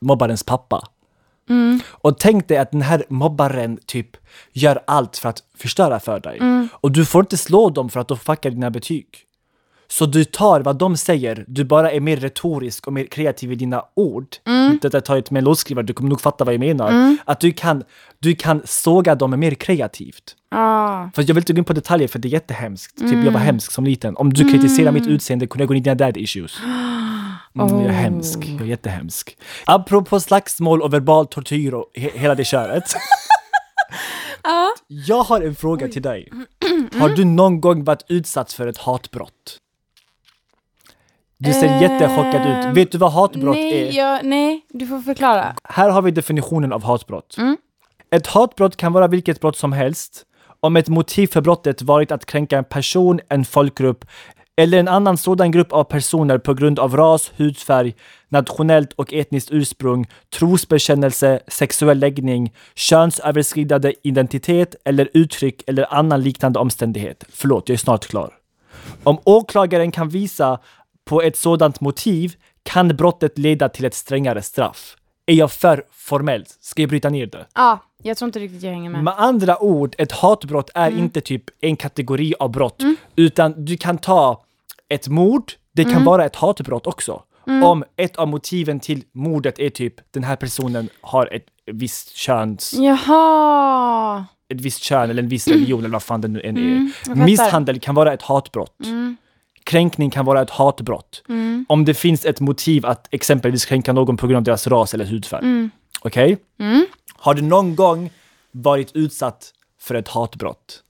mobbarens 0.00 0.42
pappa. 0.42 0.88
Mm. 1.48 1.80
Och 1.88 2.18
tänk 2.18 2.48
dig 2.48 2.58
att 2.58 2.70
den 2.70 2.82
här 2.82 3.04
mobbaren 3.08 3.78
typ 3.86 4.16
gör 4.52 4.82
allt 4.86 5.16
för 5.16 5.28
att 5.28 5.42
förstöra 5.56 6.00
för 6.00 6.20
dig. 6.20 6.38
Mm. 6.38 6.68
Och 6.72 6.92
du 6.92 7.04
får 7.04 7.20
inte 7.20 7.36
slå 7.36 7.70
dem 7.70 7.90
för 7.90 8.00
att 8.00 8.08
de 8.08 8.18
fuckar 8.18 8.50
dina 8.50 8.70
betyg. 8.70 9.06
Så 9.90 10.06
du 10.06 10.24
tar 10.24 10.60
vad 10.60 10.76
de 10.78 10.96
säger, 10.96 11.44
du 11.48 11.64
bara 11.64 11.90
är 11.92 12.00
mer 12.00 12.16
retorisk 12.16 12.86
och 12.86 12.92
mer 12.92 13.04
kreativ 13.04 13.52
i 13.52 13.54
dina 13.54 13.84
ord. 13.96 14.26
Mm. 14.46 14.78
Detta 14.82 15.00
tar 15.00 15.16
inte 15.16 15.32
med 15.32 15.40
en 15.40 15.44
låtskrivare, 15.44 15.86
du 15.86 15.92
kommer 15.92 16.10
nog 16.10 16.20
fatta 16.20 16.44
vad 16.44 16.54
jag 16.54 16.58
menar. 16.60 17.16
Att 17.24 17.40
du 17.40 17.52
kan, 17.52 17.82
du 18.18 18.34
kan 18.34 18.62
såga 18.64 19.14
dem 19.14 19.40
mer 19.40 19.54
kreativt. 19.54 20.36
Ah. 20.50 21.04
Fast 21.14 21.28
jag 21.28 21.34
vill 21.34 21.42
inte 21.42 21.52
gå 21.52 21.58
in 21.58 21.64
på 21.64 21.72
detaljer 21.72 22.08
för 22.08 22.18
det 22.18 22.28
är 22.28 22.30
jättehemskt. 22.30 22.98
Typ 22.98 23.06
jag 23.08 23.20
Mm. 23.20 23.32
var 23.32 23.40
hemsk 23.40 23.72
som 23.72 23.84
liten. 23.84 24.16
Om 24.16 24.32
du 24.32 24.52
kritiserar 24.52 24.92
mitt 24.92 25.06
utseende 25.06 25.46
kunde 25.46 25.62
jag 25.62 25.68
gå 25.68 25.74
in 25.74 25.80
i 25.80 25.82
dina 25.84 25.94
dad 25.94 26.16
issues. 26.16 26.58
Mm, 26.64 27.68
Jag 27.68 27.84
är 27.84 27.88
hemsk, 28.04 28.38
jag 28.48 28.60
är 28.60 28.64
jättehemsk. 28.64 29.36
Apropå 29.66 30.20
slagsmål 30.20 30.82
och 30.82 30.92
verbal 30.94 31.26
tortyr 31.26 31.74
och 31.74 31.86
he 31.94 32.10
hela 32.14 32.34
det 32.34 32.44
köret. 32.44 32.84
Jag 34.88 35.22
har 35.22 35.40
en 35.40 35.54
fråga 35.54 35.88
till 35.88 36.02
dig. 36.02 36.28
Har 37.00 37.08
du 37.08 37.24
någon 37.24 37.60
gång 37.60 37.84
varit 37.84 38.04
utsatt 38.08 38.52
för 38.52 38.66
ett 38.66 38.78
hatbrott? 38.78 39.58
Du 41.42 41.52
ser 41.52 41.80
jättechockad 41.80 42.40
ut. 42.40 42.64
Ehm, 42.64 42.74
Vet 42.74 42.92
du 42.92 42.98
vad 42.98 43.12
hatbrott 43.12 43.54
nej, 43.54 43.88
är? 43.88 43.98
jag, 43.98 44.24
nej, 44.24 44.60
du 44.68 44.86
får 44.86 44.98
förklara. 44.98 45.54
Här 45.64 45.90
har 45.90 46.02
vi 46.02 46.10
definitionen 46.10 46.72
av 46.72 46.84
hatbrott. 46.84 47.36
Mm. 47.38 47.56
Ett 48.10 48.26
hatbrott 48.26 48.76
kan 48.76 48.92
vara 48.92 49.08
vilket 49.08 49.40
brott 49.40 49.56
som 49.56 49.72
helst 49.72 50.22
om 50.60 50.76
ett 50.76 50.88
motiv 50.88 51.26
för 51.26 51.40
brottet 51.40 51.82
varit 51.82 52.12
att 52.12 52.26
kränka 52.26 52.58
en 52.58 52.64
person, 52.64 53.20
en 53.28 53.44
folkgrupp 53.44 54.04
eller 54.56 54.78
en 54.78 54.88
annan 54.88 55.16
sådan 55.16 55.50
grupp 55.50 55.72
av 55.72 55.84
personer 55.84 56.38
på 56.38 56.54
grund 56.54 56.78
av 56.78 56.96
ras, 56.96 57.32
hudfärg, 57.36 57.94
nationellt 58.28 58.92
och 58.92 59.12
etniskt 59.12 59.50
ursprung, 59.50 60.06
trosbekännelse, 60.38 61.40
sexuell 61.48 61.98
läggning, 61.98 62.52
könsöverskridande 62.74 63.94
identitet 64.02 64.74
eller 64.84 65.08
uttryck 65.14 65.62
eller 65.66 65.94
annan 65.94 66.22
liknande 66.22 66.58
omständighet. 66.58 67.24
Förlåt, 67.32 67.68
jag 67.68 67.74
är 67.74 67.78
snart 67.78 68.06
klar. 68.06 68.34
Om 69.02 69.18
åklagaren 69.24 69.90
kan 69.90 70.08
visa 70.08 70.58
på 71.10 71.22
ett 71.22 71.36
sådant 71.36 71.80
motiv 71.80 72.34
kan 72.62 72.88
brottet 72.88 73.38
leda 73.38 73.68
till 73.68 73.84
ett 73.84 73.94
strängare 73.94 74.42
straff. 74.42 74.96
Är 75.26 75.34
jag 75.34 75.52
för 75.52 75.84
formellt? 75.92 76.56
Ska 76.60 76.82
jag 76.82 76.88
bryta 76.88 77.08
ner 77.08 77.26
det? 77.26 77.46
Ja, 77.54 77.78
jag 78.02 78.16
tror 78.16 78.26
inte 78.28 78.38
riktigt 78.38 78.62
jag 78.62 78.72
hänger 78.72 78.90
med. 78.90 79.04
Med 79.04 79.14
andra 79.16 79.62
ord, 79.62 79.94
ett 79.98 80.12
hatbrott 80.12 80.70
är 80.74 80.90
inte 80.90 81.20
typ 81.20 81.44
en 81.60 81.76
kategori 81.76 82.34
av 82.38 82.50
brott, 82.50 82.82
utan 83.16 83.64
du 83.64 83.76
kan 83.76 83.98
ta 83.98 84.44
ett 84.88 85.08
mord, 85.08 85.52
det 85.72 85.84
kan 85.84 86.04
vara 86.04 86.24
ett 86.24 86.36
hatbrott 86.36 86.86
också. 86.86 87.22
Om 87.64 87.84
ett 87.96 88.16
av 88.16 88.28
motiven 88.28 88.80
till 88.80 89.02
mordet 89.12 89.58
är 89.58 89.70
typ 89.70 89.94
den 90.10 90.24
här 90.24 90.36
personen 90.36 90.88
har 91.00 91.34
ett 91.34 91.46
visst 91.72 92.16
köns, 92.16 92.74
Jaha! 92.78 94.24
ett 94.48 94.60
visst 94.60 94.82
kön 94.82 95.10
eller 95.10 95.22
en 95.22 95.28
viss 95.28 95.48
religion 95.48 95.80
eller 95.80 95.92
vad 95.92 96.02
fan 96.02 96.20
det 96.20 96.28
nu 96.28 96.40
än 96.40 96.56
är. 96.56 96.92
fattar. 96.92 97.24
Misshandel 97.24 97.80
kan 97.80 97.94
vara 97.94 98.12
ett 98.12 98.22
hatbrott. 98.22 98.76
Kränkning 99.64 100.10
kan 100.10 100.24
vara 100.24 100.42
ett 100.42 100.50
hatbrott. 100.50 101.22
Om 101.68 101.84
det 101.84 101.94
finns 101.94 102.24
ett 102.24 102.40
motiv 102.40 102.86
att 102.86 103.08
exempelvis 103.10 103.64
kränka 103.64 103.92
någon 103.92 104.16
på 104.16 104.26
grund 104.26 104.36
av 104.36 104.42
deras 104.42 104.66
ras 104.66 104.94
eller 104.94 105.04
hudfärg. 105.04 105.68
Okej? 106.00 106.38
Har 107.16 107.34
du 107.34 107.42
någon 107.42 107.76
gång 107.76 108.10
varit 108.52 108.96
utsatt 108.96 109.52
för 109.80 109.94
ett 109.94 110.08
hatbrott? 110.08 110.82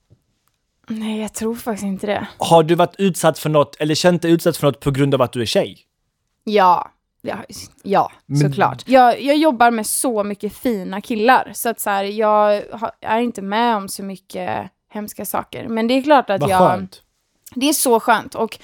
Nej, 0.88 1.20
jag 1.20 1.34
tror 1.34 1.54
faktiskt 1.54 1.84
inte 1.84 2.06
det. 2.06 2.26
Har 2.38 2.62
du 2.62 2.74
varit 2.74 2.94
utsatt 2.98 3.38
för 3.38 3.50
något 3.50 3.76
eller 3.76 3.94
känt 3.94 4.22
dig 4.22 4.30
utsatt 4.32 4.56
för 4.56 4.66
något 4.66 4.80
på 4.80 4.90
grund 4.90 5.14
av 5.14 5.22
att 5.22 5.32
du 5.32 5.42
är 5.42 5.46
tjej? 5.46 5.78
Ja, 6.44 6.90
ja, 7.22 7.36
ja 7.82 8.12
såklart. 8.42 8.82
Jag, 8.86 9.22
jag 9.22 9.36
jobbar 9.36 9.70
med 9.70 9.86
så 9.86 10.24
mycket 10.24 10.52
fina 10.56 11.00
killar, 11.00 11.50
så 11.54 11.68
att 11.68 11.80
så 11.80 11.90
här, 11.90 12.04
jag 12.04 12.62
har, 12.72 12.90
är 13.00 13.20
inte 13.20 13.42
med 13.42 13.76
om 13.76 13.88
så 13.88 14.02
mycket 14.02 14.70
hemska 14.92 15.24
saker. 15.24 15.68
Men 15.68 15.86
det 15.86 15.94
är 15.94 16.02
klart 16.02 16.30
att 16.30 16.40
Vad 16.40 16.50
jag... 16.50 16.58
skönt. 16.58 17.02
Det 17.54 17.68
är 17.68 17.72
så 17.72 18.00
skönt. 18.00 18.34
Och 18.34 18.58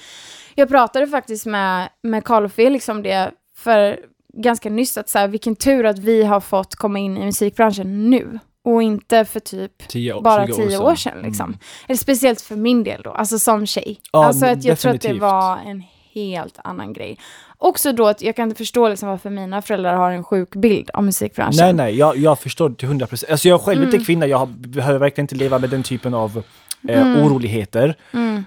jag 0.55 0.69
pratade 0.69 1.07
faktiskt 1.07 1.45
med, 1.45 1.89
med 2.03 2.23
Carl 2.23 2.45
och 2.45 2.51
Felix 2.51 2.89
om 2.89 3.03
det 3.03 3.31
för 3.57 3.99
ganska 4.33 4.69
nyss, 4.69 4.97
att 4.97 5.09
så 5.09 5.19
här, 5.19 5.27
vilken 5.27 5.55
tur 5.55 5.85
att 5.85 5.99
vi 5.99 6.23
har 6.23 6.39
fått 6.39 6.75
komma 6.75 6.99
in 6.99 7.17
i 7.17 7.25
musikbranschen 7.25 8.09
nu. 8.09 8.39
Och 8.63 8.83
inte 8.83 9.25
för 9.25 9.39
typ 9.39 9.87
Tio 9.87 10.21
bara 10.21 10.47
20 10.47 10.53
år 10.53 10.67
tio 10.67 10.77
år 10.77 10.95
sedan. 10.95 11.21
Liksom. 11.23 11.57
Eller 11.87 11.97
speciellt 11.97 12.41
för 12.41 12.55
min 12.55 12.83
del 12.83 13.01
då, 13.01 13.11
alltså 13.11 13.39
som 13.39 13.65
tjej. 13.65 13.99
Ja, 14.11 14.25
alltså 14.25 14.45
att 14.45 14.63
jag 14.63 14.79
tror 14.79 14.91
att 14.91 15.01
det 15.01 15.07
definitivt. 15.07 15.21
var 15.21 15.57
en 15.57 15.83
helt 16.13 16.59
annan 16.63 16.93
grej. 16.93 17.19
Också 17.57 17.91
då 17.91 18.07
att 18.07 18.21
jag 18.21 18.35
kan 18.35 18.43
inte 18.49 18.57
förstå 18.57 18.89
liksom 18.89 19.09
varför 19.09 19.29
mina 19.29 19.61
föräldrar 19.61 19.93
har 19.95 20.11
en 20.11 20.23
sjuk 20.23 20.55
bild 20.55 20.89
av 20.93 21.03
musikbranschen. 21.03 21.65
Nej, 21.65 21.73
nej, 21.73 21.95
jag, 21.97 22.17
jag 22.17 22.39
förstår 22.39 22.69
till 22.69 22.87
hundra 22.87 23.07
procent. 23.07 23.31
Alltså 23.31 23.47
jag 23.47 23.59
är 23.59 23.63
själv 23.63 23.81
Mm. 23.83 23.93
inte 23.93 24.05
kvinna, 24.05 24.27
jag 24.27 24.47
behöver 24.47 24.99
verkligen 24.99 25.23
inte 25.23 25.35
leva 25.35 25.59
med 25.59 25.69
den 25.69 25.83
typen 25.83 26.13
av 26.13 26.43
eh, 26.89 27.01
Mm. 27.07 27.23
oroligheter. 27.25 27.95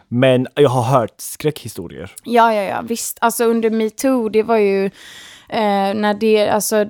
Men 0.09 0.47
jag 0.55 0.71
har 0.71 0.83
hört 0.83 1.15
skräckhistorier. 1.21 2.11
Ja, 2.25 2.55
ja, 2.55 2.63
ja, 2.63 2.81
visst. 2.83 3.19
Alltså 3.21 3.45
under 3.45 3.71
metoo, 3.71 4.29
det 4.29 4.43
var 4.43 4.57
ju 4.57 4.85
eh, 5.49 5.95
när 5.95 6.15
det, 6.15 6.49
alltså, 6.49 6.87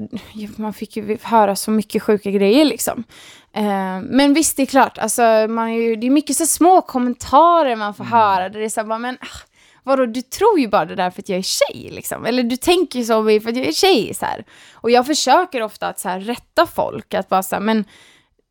man 0.56 0.72
fick 0.72 0.96
ju 0.96 1.18
höra 1.22 1.56
så 1.56 1.70
mycket 1.70 2.02
sjuka 2.02 2.30
grejer 2.30 2.64
liksom. 2.64 3.04
Eh, 3.52 4.00
men 4.02 4.34
visst, 4.34 4.56
det 4.56 4.62
är 4.62 4.66
klart, 4.66 4.98
alltså, 4.98 5.22
man 5.48 5.68
är 5.68 5.80
ju, 5.80 5.96
det 5.96 6.06
är 6.06 6.10
mycket 6.10 6.36
så 6.36 6.46
små 6.46 6.80
kommentarer 6.82 7.76
man 7.76 7.94
får 7.94 8.04
höra, 8.04 8.48
där 8.48 8.58
det 8.58 8.64
är 8.64 8.68
så 8.68 8.80
här, 8.80 8.86
bara, 8.88 8.98
men 8.98 9.14
ah, 9.20 9.38
vadå, 9.82 10.06
du 10.06 10.22
tror 10.22 10.60
ju 10.60 10.68
bara 10.68 10.84
det 10.84 10.94
där 10.94 11.10
för 11.10 11.22
att 11.22 11.28
jag 11.28 11.38
är 11.38 11.42
tjej 11.42 11.88
liksom. 11.92 12.26
Eller 12.26 12.42
du 12.42 12.56
tänker 12.56 12.98
ju 12.98 13.04
så 13.04 13.16
om 13.16 13.24
mig 13.24 13.40
för 13.40 13.50
att 13.50 13.56
jag 13.56 13.66
är 13.66 13.72
tjej 13.72 14.14
så 14.14 14.26
här. 14.26 14.44
Och 14.72 14.90
jag 14.90 15.06
försöker 15.06 15.62
ofta 15.62 15.88
att 15.88 15.98
så 16.00 16.08
här 16.08 16.20
rätta 16.20 16.66
folk, 16.66 17.14
att 17.14 17.28
bara 17.28 17.42
så 17.42 17.54
här, 17.56 17.62
men 17.62 17.84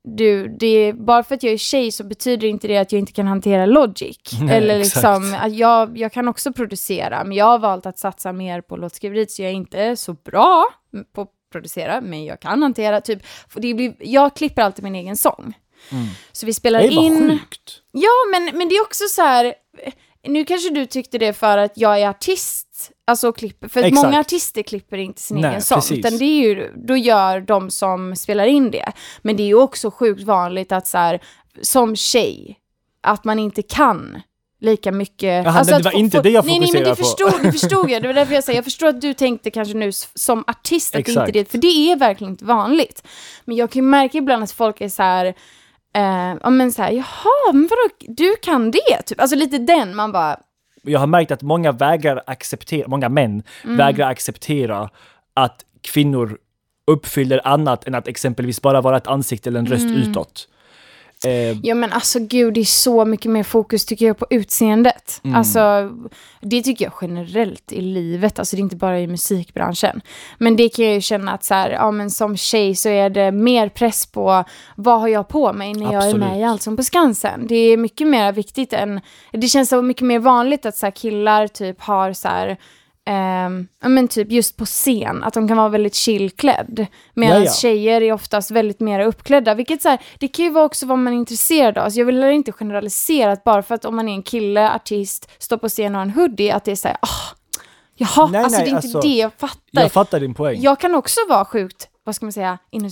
du, 0.03 0.47
det 0.59 0.67
är, 0.67 0.93
bara 0.93 1.23
för 1.23 1.35
att 1.35 1.43
jag 1.43 1.53
är 1.53 1.57
tjej 1.57 1.91
så 1.91 2.03
betyder 2.03 2.47
inte 2.47 2.67
det 2.67 2.77
att 2.77 2.91
jag 2.91 2.99
inte 2.99 3.11
kan 3.11 3.27
hantera 3.27 3.65
logic. 3.65 4.17
Nej, 4.41 4.57
Eller 4.57 4.79
exakt. 4.79 4.95
liksom, 4.95 5.37
att 5.41 5.53
jag, 5.55 5.97
jag 5.97 6.11
kan 6.13 6.27
också 6.27 6.53
producera, 6.53 7.23
men 7.23 7.37
jag 7.37 7.45
har 7.45 7.59
valt 7.59 7.85
att 7.85 7.99
satsa 7.99 8.33
mer 8.33 8.61
på 8.61 8.77
låtskriveriet, 8.77 9.31
så 9.31 9.41
jag 9.41 9.49
är 9.51 9.55
inte 9.55 9.95
så 9.95 10.13
bra 10.13 10.65
på 11.15 11.21
att 11.21 11.29
producera, 11.51 12.01
men 12.01 12.25
jag 12.25 12.39
kan 12.39 12.61
hantera, 12.61 13.01
typ, 13.01 13.23
det 13.53 13.73
blir, 13.73 13.95
jag 13.99 14.35
klipper 14.35 14.61
alltid 14.61 14.83
min 14.83 14.95
egen 14.95 15.17
sång. 15.17 15.53
Så 16.31 16.45
vi 16.45 16.53
spelar 16.53 16.79
Det 16.79 16.87
är 16.87 16.91
in... 16.91 17.29
sjukt. 17.29 17.81
Ja, 17.91 18.11
men, 18.31 18.57
men 18.57 18.69
det 18.69 18.75
är 18.75 18.81
också 18.81 19.03
så 19.09 19.21
här... 19.21 19.53
Nu 20.27 20.45
kanske 20.45 20.69
du 20.69 20.85
tyckte 20.85 21.17
det 21.17 21.33
för 21.33 21.57
att 21.57 21.71
jag 21.75 21.99
är 22.01 22.09
artist, 22.09 22.68
alltså 23.09 23.31
klipper. 23.31 23.67
För 23.67 23.79
Exakt. 23.83 24.05
många 24.05 24.19
artister 24.19 24.61
klipper 24.63 24.97
inte 24.97 25.21
sin 25.21 25.37
Nej, 25.37 25.49
egen 25.49 25.61
sång. 25.61 25.75
precis. 25.77 25.97
Utan 25.99 26.17
det 26.17 26.25
är 26.25 26.41
ju, 26.41 26.71
då 26.75 26.97
gör 26.97 27.39
de 27.41 27.69
som 27.71 28.15
spelar 28.15 28.45
in 28.45 28.71
det. 28.71 28.91
Men 29.21 29.37
det 29.37 29.43
är 29.43 29.47
ju 29.47 29.55
också 29.55 29.91
sjukt 29.91 30.23
vanligt 30.23 30.71
att 30.71 30.87
så 30.87 30.97
här, 30.97 31.19
som 31.61 31.95
tjej, 31.95 32.57
att 33.03 33.23
man 33.23 33.39
inte 33.39 33.61
kan 33.61 34.21
lika 34.61 34.91
mycket. 34.91 35.45
Jaha, 35.45 35.59
alltså 35.59 35.77
det 35.77 35.83
var 35.83 35.91
få- 35.91 35.97
inte 35.97 36.17
få- 36.17 36.23
det 36.23 36.29
jag 36.29 36.45
nej, 36.45 36.59
nej, 36.59 36.69
men 36.73 36.83
det 36.83 36.95
fokuserade 36.95 37.31
på. 37.31 37.31
förstod, 37.31 37.45
det 37.45 37.51
förstod 37.59 37.89
jag. 37.91 38.01
Det 38.01 38.07
var 38.07 38.13
därför 38.15 38.33
jag 38.33 38.43
säger, 38.43 38.57
jag 38.57 38.65
förstår 38.65 38.87
att 38.87 39.01
du 39.01 39.13
tänkte 39.13 39.51
kanske 39.51 39.73
nu 39.73 39.91
som 40.15 40.43
artist 40.47 40.95
att 40.95 41.05
det 41.05 41.11
inte 41.11 41.31
det, 41.31 41.51
för 41.51 41.57
det 41.57 41.67
är 41.91 41.95
verkligen 41.95 42.33
inte 42.33 42.45
vanligt. 42.45 43.07
Men 43.45 43.55
jag 43.55 43.71
kan 43.71 43.81
ju 43.83 43.87
märka 43.89 44.17
ibland 44.17 44.43
att 44.43 44.51
folk 44.51 44.81
är 44.81 44.89
så 44.89 45.03
här, 45.03 45.33
Eh, 45.95 46.49
men 46.51 46.71
såhär, 46.71 46.91
jaha, 46.91 47.53
men 47.53 47.61
vadå, 47.69 47.89
du 48.07 48.35
kan 48.41 48.71
det? 48.71 49.01
Typ. 49.05 49.21
Alltså 49.21 49.35
lite 49.35 49.57
den, 49.57 49.95
man 49.95 50.11
bara, 50.11 50.39
Jag 50.91 50.99
har 50.99 51.07
märkt 51.07 51.31
att 51.31 51.41
många 51.41 51.71
vägrar 51.71 52.23
acceptera, 52.27 52.87
många 52.87 53.09
män 53.09 53.43
Mm. 53.63 53.77
vägrar 53.77 54.09
acceptera 54.09 54.89
att 55.33 55.65
kvinnor 55.81 56.37
uppfyller 56.87 57.47
annat 57.47 57.87
än 57.87 57.95
att 57.95 58.07
exempelvis 58.07 58.61
bara 58.61 58.81
vara 58.81 58.97
ett 58.97 59.07
ansikte 59.07 59.49
eller 59.49 59.59
en 59.59 59.65
röst 59.67 59.85
Mm. 59.85 59.95
utåt. 59.97 60.47
Eh, 61.25 61.57
ja 61.63 61.75
men 61.75 61.91
alltså 61.91 62.19
gud, 62.19 62.53
det 62.53 62.59
är 62.59 62.65
så 62.65 63.05
mycket 63.05 63.31
mer 63.31 63.43
fokus 63.43 63.85
tycker 63.85 64.05
jag 64.05 64.17
på 64.17 64.25
utseendet. 64.29 65.21
Mm. 65.23 65.35
Alltså, 65.35 65.91
det 66.41 66.61
tycker 66.61 66.85
jag 66.85 66.93
generellt 67.01 67.71
i 67.71 67.81
livet, 67.81 68.39
alltså 68.39 68.55
det 68.55 68.59
är 68.59 68.63
inte 68.63 68.75
bara 68.75 68.99
i 68.99 69.07
musikbranschen. 69.07 70.01
Men 70.37 70.55
det 70.55 70.69
kan 70.69 70.85
jag 70.85 70.93
ju 70.93 71.01
känna 71.01 71.31
att 71.31 71.43
så 71.43 71.53
här, 71.53 71.69
ja 71.69 71.91
men 71.91 72.11
som 72.11 72.37
tjej 72.37 72.75
så 72.75 72.89
är 72.89 73.09
det 73.09 73.31
mer 73.31 73.69
press 73.69 74.05
på 74.05 74.43
vad 74.75 74.99
har 74.99 75.07
jag 75.07 75.27
på 75.27 75.53
mig 75.53 75.73
när 75.73 75.93
jag 75.93 76.09
är 76.09 76.13
med 76.17 76.27
Absolut. 76.27 76.41
i 76.41 76.43
Allsång 76.43 76.77
på 76.77 76.83
Skansen. 76.83 77.47
Det 77.47 77.55
är 77.55 77.77
mycket 77.77 78.07
mer 78.07 78.31
viktigt 78.31 78.73
än, 78.73 79.01
det 79.31 79.47
känns 79.47 79.69
så 79.69 79.81
mycket 79.81 80.07
mer 80.07 80.19
vanligt 80.19 80.65
att 80.65 80.75
så 80.75 80.85
här, 80.85 80.91
killar 80.91 81.47
typ 81.47 81.81
har 81.81 82.13
så 82.13 82.27
här 82.27 82.57
ja 83.81 83.89
men 83.89 84.07
typ 84.07 84.31
just 84.31 84.57
på 84.57 84.65
scen, 84.65 85.23
att 85.23 85.33
de 85.33 85.47
kan 85.47 85.57
vara 85.57 85.69
väldigt 85.69 85.95
chillklädd. 85.95 86.85
Medan 87.13 87.37
Ja, 87.37 87.45
ja. 87.45 87.51
tjejer 87.51 88.01
är 88.01 88.13
oftast 88.13 88.51
väldigt 88.51 88.79
mer 88.79 88.99
uppklädda, 88.99 89.53
vilket 89.53 89.81
så 89.81 89.89
här, 89.89 89.99
det 90.19 90.27
kan 90.27 90.45
ju 90.45 90.51
vara 90.51 90.65
också 90.65 90.85
vad 90.85 90.99
man 90.99 91.13
är 91.13 91.17
intresserad 91.17 91.77
av. 91.77 91.89
Så 91.89 91.99
jag 91.99 92.05
vill 92.05 92.23
inte 92.23 92.51
generalisera 92.51 93.31
att 93.31 93.43
bara 93.43 93.63
för 93.63 93.75
att 93.75 93.85
om 93.85 93.95
man 93.95 94.09
är 94.09 94.13
en 94.13 94.23
kille, 94.23 94.71
artist, 94.75 95.31
står 95.37 95.57
på 95.57 95.69
scen 95.69 95.95
och 95.95 95.99
har 96.01 96.05
en 96.05 96.11
hoodie, 96.11 96.51
att 96.51 96.65
det 96.65 96.71
är 96.71 96.75
såhär, 96.75 96.97
ah, 97.01 97.35
jaha, 97.95 98.27
Nej, 98.27 98.43
alltså 98.43 98.57
nej, 98.59 98.65
det 98.65 98.71
är 98.71 98.75
inte 98.75 98.87
alltså, 98.87 99.01
det 99.01 99.15
jag 99.17 99.31
fattar. 99.37 99.81
jag 99.81 99.91
fattar 99.91 100.19
din 100.19 100.33
poäng. 100.33 100.61
Jag 100.61 100.79
kan 100.79 100.95
också 100.95 101.19
vara 101.29 101.45
sjukt, 101.45 101.87
vad 102.09 102.15
ska 102.15 102.25
man 102.25 102.33
säga, 102.33 102.57
inom 102.71 102.89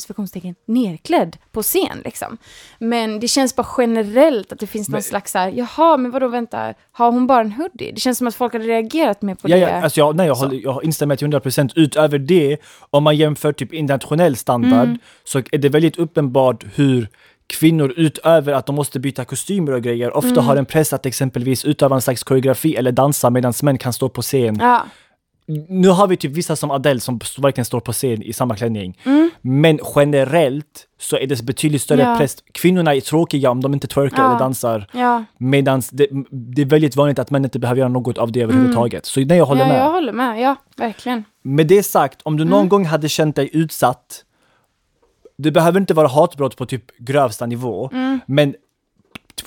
nerklädd 0.66 1.38
på 1.52 1.62
scen 1.64 2.02
liksom. 2.06 2.38
Men 2.80 3.20
det 3.20 3.28
känns 3.28 3.56
bara 3.56 3.68
generellt 3.78 4.52
att 4.52 4.60
det 4.60 4.68
finns 4.68 4.90
någon 4.90 4.94
Men- 4.96 5.04
slags 5.04 5.32
så 5.32 5.38
här, 5.40 5.50
jaha, 5.56 5.98
men 5.98 6.12
vadå, 6.12 6.28
vänta, 6.28 6.74
har 6.92 7.12
hon 7.12 7.28
bara 7.28 7.42
en 7.42 7.52
hoodie? 7.52 7.92
Det 7.92 8.00
känns 8.00 8.18
som 8.18 8.28
att 8.28 8.36
folk 8.36 8.54
hade 8.54 8.66
reagerat 8.66 9.22
mer 9.22 9.36
på 9.36 9.50
Ja, 9.50 9.56
det. 9.56 9.62
ja, 9.62 9.82
alltså 9.82 10.00
jag, 10.00 10.16
nej, 10.16 10.28
jag, 10.28 10.36
håller, 10.36 10.60
jag 10.64 10.84
instämmer 10.84 11.16
till 11.16 11.28
100% 11.28 11.72
utöver 11.76 12.18
det, 12.20 12.58
om 12.90 13.04
man 13.04 13.16
jämför 13.16 13.54
typ 13.54 13.74
internationell 13.74 14.36
standard, 14.36 14.88
Mm. 14.88 15.00
så 15.24 15.40
är 15.52 15.58
det 15.58 15.70
väldigt 15.70 15.98
uppenbart 15.98 16.66
hur 16.76 17.08
kvinnor 17.48 17.94
utöver 17.98 18.54
att 18.54 18.66
de 18.66 18.76
måste 18.76 19.00
byta 19.00 19.26
kostymer 19.26 19.72
och 19.72 19.82
grejer, 19.82 20.18
ofta 20.18 20.30
Mm. 20.30 20.46
har 20.46 20.56
en 20.56 20.66
press 20.66 20.94
att 20.94 21.06
exempelvis 21.06 21.66
utöva 21.66 21.96
en 21.96 22.02
slags 22.02 22.24
koreografi 22.24 22.76
eller 22.76 22.92
dansa 22.92 23.30
medan 23.30 23.54
män 23.64 23.78
kan 23.78 23.94
stå 23.94 24.10
på 24.10 24.22
scen. 24.22 24.58
Ja, 24.62 24.86
Nu 25.70 25.88
har 25.90 26.08
vi 26.08 26.18
typ 26.18 26.32
vissa 26.32 26.56
som 26.56 26.72
Adele 26.72 27.00
som 27.00 27.20
verkligen 27.38 27.66
står 27.66 27.80
på 27.80 27.92
scen 27.94 28.22
i 28.24 28.34
samma 28.34 28.56
klänning. 28.56 28.98
Men 29.42 29.80
generellt 29.96 30.88
så 31.00 31.18
är 31.18 31.28
det 31.28 31.42
betydligt 31.44 31.82
större 31.82 32.02
Mm. 32.02 32.12
Ja. 32.14 32.18
press. 32.20 32.38
Kvinnorna 32.52 32.96
är 32.96 33.02
tråkiga 33.02 33.50
om 33.52 33.62
de 33.62 33.74
inte 33.74 33.88
twerkar 33.88 34.24
Ja. 34.24 34.30
eller 34.30 34.40
dansar. 34.40 34.88
ja. 34.94 35.24
Medan 35.38 35.82
det, 35.92 36.08
det 36.32 36.62
är 36.62 36.66
väldigt 36.66 36.96
vanligt 36.96 37.20
att 37.20 37.30
män 37.32 37.44
inte 37.44 37.60
behöver 37.60 37.80
göra 37.80 37.90
något 37.90 38.18
av 38.18 38.32
det 38.32 38.42
överhuvudtaget. 38.42 39.06
Så 39.06 39.20
nej, 39.20 39.38
jag 39.38 39.46
håller 39.46 39.62
Mm. 39.66 39.76
ja, 39.76 39.80
med. 39.84 39.88
jag 39.88 39.92
håller 39.92 40.14
med, 40.14 40.42
ja, 40.42 40.56
verkligen. 40.78 41.24
Med 41.42 41.68
det 41.68 41.84
sagt, 41.84 42.22
om 42.24 42.38
du 42.38 42.44
någon 42.46 42.60
Mm. 42.60 42.70
gång 42.70 42.86
hade 42.86 43.10
känt 43.10 43.36
dig 43.36 43.50
utsatt, 43.54 44.24
det 45.38 45.52
behöver 45.52 45.80
inte 45.80 45.94
vara 45.94 46.08
hatbrott 46.08 46.58
på 46.58 46.66
typ 46.66 46.84
grövsta 47.00 47.46
nivå, 47.46 47.90
Mm. 47.94 48.20
men 48.28 48.56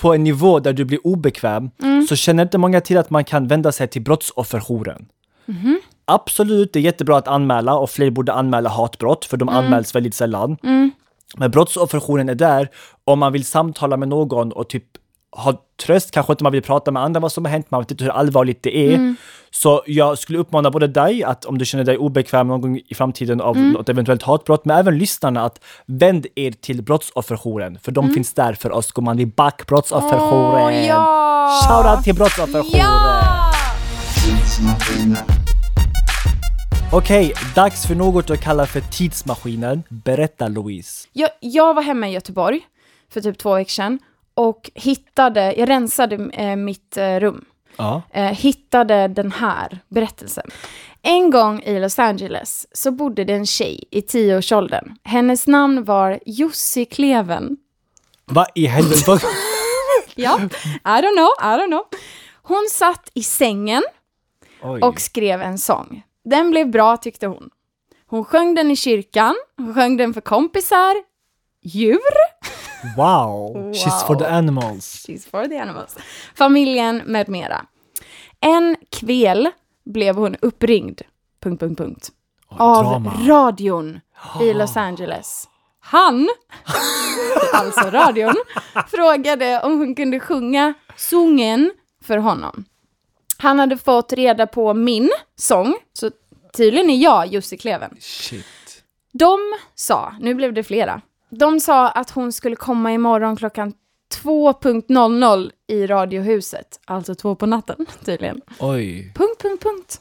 på 0.00 0.14
en 0.14 0.24
nivå 0.24 0.60
där 0.60 0.72
du 0.72 0.84
blir 0.84 1.06
obekväm, 1.06 1.70
Mm. 1.82 2.02
så 2.06 2.16
känner 2.16 2.42
inte 2.42 2.58
många 2.58 2.80
till 2.80 2.98
att 2.98 3.10
man 3.10 3.24
kan 3.24 3.46
vända 3.48 3.72
sig 3.72 3.88
till 3.88 4.02
brottsofferjouren. 4.02 5.06
Mm-hmm. 5.46 5.76
Absolut, 6.14 6.72
det 6.72 6.78
är 6.78 6.82
jättebra 6.82 7.16
att 7.16 7.28
anmäla 7.28 7.74
och 7.74 7.90
fler 7.90 8.10
borde 8.10 8.32
anmäla 8.32 8.70
hatbrott, 8.70 9.24
för 9.24 9.36
de 9.36 9.48
Mm. 9.48 9.64
anmäls 9.64 9.94
väldigt 9.94 10.14
sällan. 10.14 10.56
Men 11.36 11.50
brottsofferjouren 11.50 12.28
är 12.28 12.34
där 12.34 12.68
om 13.04 13.18
man 13.18 13.32
vill 13.32 13.44
samtala 13.44 13.96
med 13.96 14.08
någon 14.08 14.52
och 14.52 14.68
typ 14.68 14.84
ha 15.36 15.62
tröst, 15.86 16.10
kanske 16.10 16.32
inte 16.32 16.44
man 16.44 16.52
vill 16.52 16.62
prata 16.62 16.90
med 16.90 17.02
andra 17.02 17.20
vad 17.20 17.32
som 17.32 17.44
har 17.44 17.52
hänt, 17.52 17.66
man 17.70 17.80
vet 17.80 17.90
inte 17.90 18.04
hur 18.04 18.10
allvarligt 18.10 18.62
det 18.62 18.76
är. 18.76 18.94
Mm. 18.94 19.16
Så 19.50 19.82
jag 19.86 20.18
skulle 20.18 20.38
uppmana 20.38 20.70
både 20.70 20.86
dig, 20.86 21.24
att 21.24 21.44
om 21.44 21.58
du 21.58 21.64
känner 21.64 21.84
dig 21.84 21.98
obekväm 21.98 22.48
någon 22.48 22.60
gång 22.60 22.80
i 22.88 22.94
framtiden 22.94 23.40
av 23.40 23.56
Mm. 23.56 23.70
något 23.72 23.88
eventuellt 23.88 24.22
hatbrott, 24.22 24.64
men 24.64 24.76
även 24.78 24.98
lyssnarna 24.98 25.42
att 25.44 25.60
vänd 25.86 26.26
er 26.34 26.50
till 26.52 26.82
brottsofferjouren, 26.82 27.78
för 27.82 27.92
de 27.92 28.10
finns 28.14 28.34
där 28.34 28.52
för 28.52 28.72
oss. 28.72 28.92
Går 28.92 29.02
man 29.02 29.18
i 29.18 29.26
back 29.26 29.66
brottsofferjouren. 29.66 30.74
Mm. 30.74 30.80
Åh, 30.80 30.86
ja! 30.86 31.60
Shoutout 31.68 32.04
till 32.04 32.14
brottsofferjouren! 32.14 32.80
Ja! 32.80 33.52
Okej, 36.92 37.32
dags 37.54 37.86
för 37.86 37.94
något 37.94 38.28
jag 38.28 38.40
kallar 38.40 38.66
för 38.66 38.80
tidsmaskinen. 38.80 39.82
Berätta 39.88 40.48
Louise. 40.48 41.08
Jag, 41.12 41.30
jag 41.40 41.74
var 41.74 41.82
hemma 41.82 42.08
i 42.08 42.12
Göteborg 42.12 42.60
för 43.10 43.20
typ 43.20 43.38
två 43.38 43.54
veckor 43.54 43.70
sedan 43.70 43.98
och 44.34 44.70
hittade, 44.74 45.54
jag 45.56 45.68
rensade 45.68 46.30
eh, 46.32 46.56
mitt 46.56 46.96
eh, 46.96 47.20
rum. 47.20 47.44
Ja. 47.76 48.02
Eh, 48.10 48.24
hittade 48.24 49.08
den 49.08 49.32
här 49.32 49.78
berättelsen. 49.88 50.50
En 51.02 51.30
gång 51.30 51.62
i 51.62 51.80
Los 51.80 51.98
Angeles 51.98 52.66
så 52.72 52.90
bodde 52.90 53.24
det 53.24 53.34
en 53.34 53.46
tjej 53.46 53.84
i 53.90 54.02
tioårsåldern. 54.02 54.96
Hennes 55.04 55.46
namn 55.46 55.84
var 55.84 56.20
Jussi 56.26 56.84
Kleven. 56.84 57.56
Vad 58.24 58.46
i 58.54 58.66
helvete? 58.66 59.18
Ja, 60.14 60.40
I 60.84 61.02
don't 61.02 61.16
know, 61.16 61.28
I 61.40 61.60
don't 61.60 61.66
know. 61.66 61.84
Hon 62.42 62.68
satt 62.70 63.10
i 63.14 63.22
sängen 63.22 63.82
Oj. 64.62 64.80
och 64.80 65.00
skrev 65.00 65.42
en 65.42 65.58
sång. 65.58 66.02
Den 66.24 66.50
blev 66.50 66.70
bra 66.70 66.96
tyckte 66.96 67.26
hon. 67.26 67.50
Hon 68.06 68.24
sjöng 68.24 68.54
den 68.54 68.70
i 68.70 68.76
kyrkan, 68.76 69.34
hon 69.56 69.74
sjöng 69.74 69.96
den 69.96 70.14
för 70.14 70.20
kompisar, 70.20 70.94
djur, 71.62 72.00
Wow. 72.96 73.72
She's 73.72 74.06
for 74.06 74.16
the 74.16 74.26
animals. 74.26 75.06
She's 75.06 75.30
for 75.30 75.46
the 75.46 75.58
animals. 75.58 75.96
Familjen 76.34 77.02
med 77.06 77.28
mera. 77.28 77.66
En 78.40 78.76
kväll 78.90 79.50
blev 79.84 80.16
hon 80.16 80.36
uppringd, 80.42 81.00
punkt, 81.42 81.60
punkt, 81.60 81.78
punkt, 81.78 82.08
av 82.48 82.84
drama. 82.84 83.12
radion 83.26 84.00
i 84.40 84.52
Los 84.54 84.76
Angeles. 84.76 85.48
Han, 85.80 86.28
alltså 87.52 87.90
radion, 87.90 88.34
frågade 88.86 89.60
om 89.60 89.78
hon 89.78 89.94
kunde 89.94 90.20
sjunga 90.20 90.74
sången 90.96 91.72
för 92.04 92.18
honom. 92.18 92.64
Han 93.40 93.58
hade 93.58 93.76
fått 93.78 94.12
reda 94.12 94.46
på 94.46 94.74
min 94.74 95.10
sång, 95.36 95.74
så 95.92 96.10
tydligen 96.56 96.90
är 96.90 96.96
jag 96.96 97.26
Jussi 97.26 97.56
Kleven. 97.56 97.96
Shit. 98.00 98.44
De 99.12 99.38
sa, 99.74 100.14
nu 100.20 100.34
blev 100.34 100.52
det 100.54 100.64
flera, 100.64 101.00
de 101.30 101.60
sa 101.60 101.88
att 101.88 102.10
hon 102.10 102.32
skulle 102.32 102.56
komma 102.56 102.92
imorgon 102.92 103.36
klockan 103.36 103.72
2.00 104.22 105.50
i 105.66 105.86
Radiohuset. 105.86 106.80
Alltså 106.84 107.14
två 107.14 107.34
på 107.34 107.46
natten 107.46 107.86
tydligen. 108.04 108.40
Oj. 108.58 109.12
Punkt, 109.14 109.42
punkt, 109.42 109.62
punkt. 109.62 110.00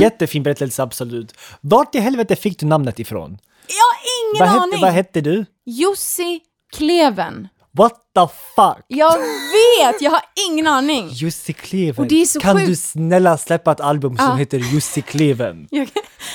Jättefin 0.00 0.42
berättelse, 0.42 0.82
absolut. 0.82 1.34
Vart 1.60 1.94
i 1.94 1.98
helvete 1.98 2.36
fick 2.36 2.58
du 2.58 2.66
namnet 2.66 2.98
ifrån? 2.98 3.38
Jag 3.66 3.74
har 3.76 4.00
ingen 4.20 4.40
Vad 4.40 4.48
hette, 4.48 4.62
aning! 4.62 4.80
vad 4.80 4.90
hette 4.92 5.20
du? 5.20 5.46
Jussi 5.64 6.40
Kleven. 6.72 7.48
What 7.76 7.92
the 8.14 8.26
fuck? 8.56 8.84
Jag 8.88 9.18
vet, 9.18 10.00
jag 10.00 10.10
har 10.10 10.20
ingen 10.50 10.66
aning. 10.66 11.08
Jussi 11.12 11.52
Kleven. 11.52 12.08
Kan 12.40 12.56
sjukt. 12.56 12.66
du 12.68 12.76
snälla 12.76 13.38
släppa 13.38 13.72
ett 13.72 13.80
album 13.80 14.16
som 14.16 14.26
Ja. 14.26 14.34
heter 14.34 14.58
Jussi 14.58 15.02
Kleven? 15.02 15.68
Jag, 15.70 15.88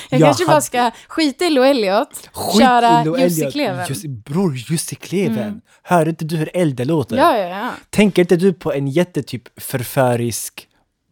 jag 0.09 0.19
Jag 0.21 0.27
kanske 0.27 0.45
bara 0.45 0.51
hade- 0.51 0.61
ska 0.65 0.91
skita 1.07 1.45
i 1.45 1.49
Lo 1.49 1.61
Elliot, 1.63 2.29
Skit 2.33 2.61
köra 2.61 3.03
Lo 3.03 3.17
Jussi. 3.17 3.51
Kleven. 3.51 3.85
Jussi, 3.89 4.07
bror, 4.07 4.55
Jussi 4.55 4.95
Kleven. 4.95 5.61
Hör 5.83 6.07
inte 6.09 6.25
du 6.25 6.35
hur 6.37 6.49
eld 6.57 6.75
det 6.75 6.85
låter? 6.85 7.17
Ja, 7.17 7.37
ja, 7.37 7.47
ja. 7.47 7.69
Tänker 7.89 8.21
inte 8.21 8.35
du 8.35 8.53
på 8.53 8.73
en 8.73 8.87
jättetyp 8.87 9.61
förförisk 9.61 10.67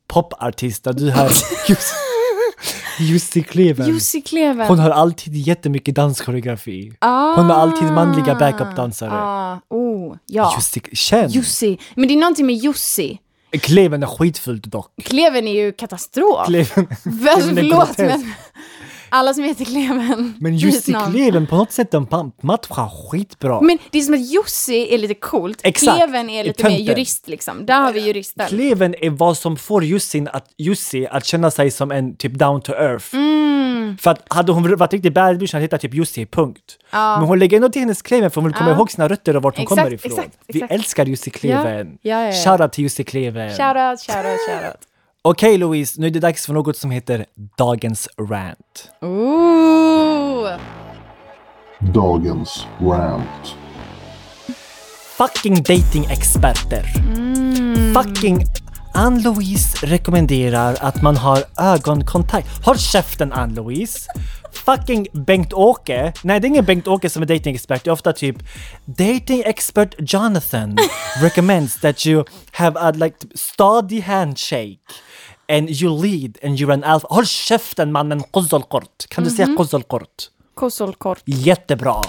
popartist 0.07 0.83
där 0.83 0.93
du 0.93 1.09
hör 1.11 1.29
Jussi, 1.67 1.95
Jussi 2.99 3.43
Kleven? 3.43 3.88
Jussi 3.88 4.21
Kleven. 4.21 4.67
Hon 4.67 4.79
har 4.79 4.89
alltid 4.89 5.36
jättemycket 5.36 5.95
danskoreografi. 5.95 6.91
ah, 6.99 7.36
Hon 7.36 7.45
har 7.45 7.55
alltid 7.55 7.91
manliga 7.91 8.36
backupdansare. 8.36 9.12
Ah, 9.13 9.60
oh, 9.69 10.15
ja. 10.25 10.53
Jussi, 10.57 10.81
känn! 10.95 11.29
Jussi. 11.29 11.77
Men 11.95 12.07
det 12.07 12.13
är 12.13 12.17
någonting 12.17 12.45
med 12.45 12.55
Jussi. 12.55 13.19
Kleven 13.62 14.03
är 14.03 14.07
skitfult 14.07 14.63
dock. 14.63 14.91
Kleven 15.03 15.47
är 15.47 15.53
ju 15.65 15.71
katastrof. 15.71 16.47
Kleven, 16.47 16.88
Kleven 17.03 17.57
är 17.57 17.62
förlåt, 17.62 17.88
grotesk. 17.97 17.99
men 17.99 18.33
alla 19.10 19.34
som 19.34 19.43
heter 19.43 19.65
Kleven. 19.65 20.34
Men 20.39 20.58
Jussi. 20.58 20.96
Kleven 21.12 21.48
på 21.48 21.56
något 21.56 21.72
sätt 21.72 21.91
de 21.91 22.06
pa- 22.08 22.32
matchar 22.43 23.10
skitbra. 23.10 23.62
Men 23.62 23.78
det 23.91 23.98
är 23.98 24.02
som 24.02 24.13
att 24.13 24.20
Jussi 24.34 24.93
är 24.93 24.98
lite 24.98 25.13
coolt, 25.13 25.60
Exakt, 25.63 25.98
Kleven 25.98 26.30
är 26.30 26.43
lite 26.43 26.63
mer 26.63 26.78
jurist 26.78 27.28
liksom. 27.28 27.65
Där 27.65 27.82
har 27.82 27.91
vi 27.93 28.00
juristen. 28.00 28.48
Kleven 28.48 28.96
är 29.02 29.10
vad 29.10 29.38
som 29.38 29.58
får 29.58 29.84
Jussi 29.84 30.26
att, 30.34 30.46
Jussi 30.58 31.08
att 31.12 31.26
känna 31.26 31.52
sig 31.52 31.72
som 31.72 31.91
en 31.91 32.15
typ 32.17 32.34
down 32.34 32.62
to 32.62 32.72
earth. 32.72 33.15
Mm. 33.15 33.98
För 34.02 34.12
att 34.12 34.24
hade 34.34 34.52
hon 34.52 34.78
varit 34.78 34.93
riktigt 34.93 35.13
bad 35.13 35.38
bitch 35.38 35.54
hade 35.54 35.60
hon 35.60 35.63
hetat 35.63 35.82
typ 35.82 35.93
Jussi, 35.93 36.26
punkt. 36.26 36.78
Men 36.91 37.22
hon 37.24 37.39
lägger 37.39 37.58
ändå 37.58 37.70
till 37.70 37.80
hennes 37.82 38.02
Kleven 38.02 38.32
för 38.32 38.41
hon 38.41 38.50
vill 38.50 38.54
komma 38.58 38.70
Ja. 38.70 38.76
ihåg 38.76 38.91
sina 38.91 39.08
rötter 39.10 39.36
och 39.36 39.43
vart 39.43 39.56
hon 39.58 39.63
Exakt, 39.63 39.80
kommer 39.82 39.93
ifrån. 39.93 40.12
exakt, 40.12 40.38
Vi 40.48 40.58
exakt. 40.60 40.74
älskar 40.74 41.06
Jussi 41.06 41.30
Kleven. 41.32 41.98
Ja, 42.02 42.12
ja, 42.22 42.22
ja, 42.22 42.34
ja. 42.36 42.43
Shoutout 42.43 42.74
till 42.74 42.84
Jussi 42.84 43.04
Kleven. 43.04 43.50
Shoutout, 43.50 44.00
shoutout, 44.02 44.39
shoutout. 44.50 44.82
Okej 45.21 45.58
Louise, 45.58 46.01
nu 46.01 46.08
är 46.08 46.12
det 46.12 46.19
dags 46.19 46.45
för 46.45 46.53
något 46.53 46.77
som 46.77 46.91
heter 46.91 47.25
Dagens 47.58 48.10
rant. 48.30 48.91
Ooh. 49.01 50.49
Dagens 51.80 52.67
rant. 52.82 53.56
Fucking 55.17 55.56
dating-experter. 55.56 56.84
Fucking 57.93 58.45
Ann-Louise 58.93 59.86
rekommenderar 59.88 60.77
att 60.80 61.01
man 61.01 61.17
har 61.17 61.43
ögonkontakt. 61.58 62.65
Håll 62.65 62.77
käften 62.77 63.34
Ann-Louise! 63.34 63.99
Fucking 64.51 65.08
Bengt-Åke, 65.13 66.13
nej 66.23 66.39
det 66.39 66.47
är 66.47 66.49
ingen 66.49 66.65
Bengt-Åke 66.65 67.10
som 67.10 67.21
är 67.21 67.25
dating-expert, 67.25 67.84
det 67.84 67.89
är 67.89 67.91
ofta 67.91 68.13
typ 68.13 68.36
Dating 68.86 69.43
expert 69.45 69.95
Jonathan 69.97 70.77
recommends 71.21 71.80
that 71.80 72.08
you 72.08 72.23
have 72.51 72.80
a 72.80 72.91
like 72.91 73.15
stadig 73.36 74.01
handshake 74.01 74.77
and 75.49 75.69
you 75.69 76.01
lead 76.01 76.38
and 76.43 76.60
you're 76.60 76.73
an 76.73 76.83
alpha. 76.83 77.07
Håll 77.10 77.25
käften 77.25 77.91
mannen, 77.91 78.23
Qozzolkort. 78.23 79.07
Kan 79.10 79.23
du 79.23 79.29
säga 79.29 79.55
Qozzolkort? 79.57 80.29
Kossolkort. 80.55 81.21
Jättebra! 81.25 82.01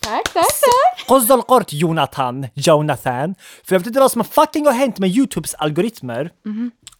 Tack, 0.00 0.32
tack, 0.32 0.46
tack. 0.60 1.06
Qozzolkort 1.08 1.72
Jonathan, 1.72 2.46
Jonathan. 2.54 3.34
För 3.64 3.74
jag 3.74 3.80
vet 3.80 3.86
inte 3.86 4.00
vad 4.00 4.12
som 4.12 4.24
fucking 4.24 4.66
har 4.66 4.72
hänt 4.72 4.98
med 4.98 5.10
Youtubes 5.10 5.54
algoritmer. 5.54 6.30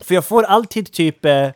För 0.00 0.14
jag 0.14 0.24
får 0.24 0.42
alltid 0.42 0.92
typ 0.92 1.24
eh, 1.24 1.48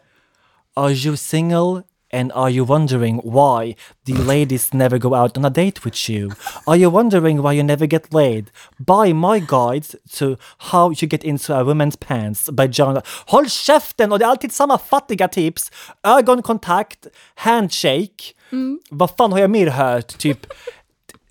Are 0.74 0.92
you 0.92 1.16
single? 1.16 1.82
And 2.12 2.32
are 2.32 2.50
you 2.50 2.64
wondering 2.64 3.18
why 3.18 3.76
the 4.04 4.14
ladies 4.14 4.74
never 4.74 4.98
go 4.98 5.14
out 5.14 5.36
on 5.38 5.44
a 5.44 5.50
date 5.50 5.84
with 5.84 6.08
you? 6.08 6.30
Are 6.66 6.76
you 6.76 6.90
wondering 6.90 7.42
why 7.42 7.52
you 7.52 7.62
never 7.62 7.86
get 7.86 8.12
laid? 8.12 8.50
Buy 8.78 9.12
my 9.12 9.38
guide 9.38 9.86
to 10.18 10.36
how 10.58 10.90
you 10.90 11.08
get 11.08 11.24
into 11.24 11.54
a 11.54 11.64
woman's 11.64 11.96
pants 11.96 12.50
by 12.50 12.66
John. 12.66 13.00
Håll 13.26 13.48
käften! 13.48 14.12
Och 14.12 14.18
det 14.18 14.24
är 14.24 14.28
alltid 14.28 14.52
samma 14.52 14.78
fattiga 14.78 15.28
tips. 15.28 15.70
Ögonkontakt, 16.02 17.06
handshake. 17.34 18.34
Mm. 18.52 18.80
Vad 18.90 19.10
fan 19.10 19.32
har 19.32 19.38
jag 19.38 19.50
mer 19.50 19.66
hört? 19.66 20.18
Typ 20.18 20.46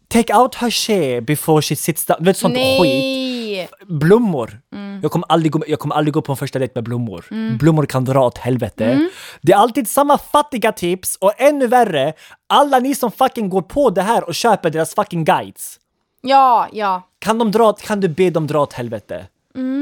Take 0.09 0.33
out 0.33 0.55
her 0.55 1.21
before 1.21 1.61
she 1.61 1.75
sits 1.75 2.05
down. 2.05 2.17
Du 2.19 2.25
vet 2.25 2.37
sånt 2.37 2.55
skit. 2.55 2.81
Nej! 2.81 3.69
Blommor. 3.87 4.61
Mm. 4.73 4.99
Jag, 5.01 5.11
kommer 5.11 5.31
aldrig 5.31 5.51
gå, 5.51 5.63
jag 5.67 5.79
kommer 5.79 5.95
aldrig 5.95 6.13
gå 6.13 6.21
på 6.21 6.31
en 6.31 6.37
första 6.37 6.59
dejt 6.59 6.71
med 6.75 6.83
blommor. 6.83 7.25
Blommor 7.57 7.85
kan 7.85 8.05
dra 8.05 8.25
åt 8.25 8.37
helvete. 8.37 9.09
Det 9.41 9.51
är 9.51 9.57
alltid 9.57 9.89
samma 9.89 10.17
fattiga 10.17 10.71
tips 10.71 11.15
och 11.15 11.33
ännu 11.37 11.67
värre, 11.67 12.13
alla 12.47 12.79
ni 12.79 12.95
som 12.95 13.11
fucking 13.11 13.49
går 13.49 13.61
på 13.61 13.89
det 13.89 14.01
här 14.01 14.23
och 14.23 14.35
köper 14.35 14.69
deras 14.69 14.95
fucking 14.95 15.25
guides. 15.25 15.79
Ja, 16.21 16.67
ja. 16.71 17.07
Kan, 17.19 17.37
de 17.37 17.51
dra, 17.51 17.73
kan 17.73 17.99
du 17.99 18.07
be 18.07 18.29
dem 18.29 18.47
dra 18.47 18.61
åt 18.61 18.73
helvete? 18.73 19.25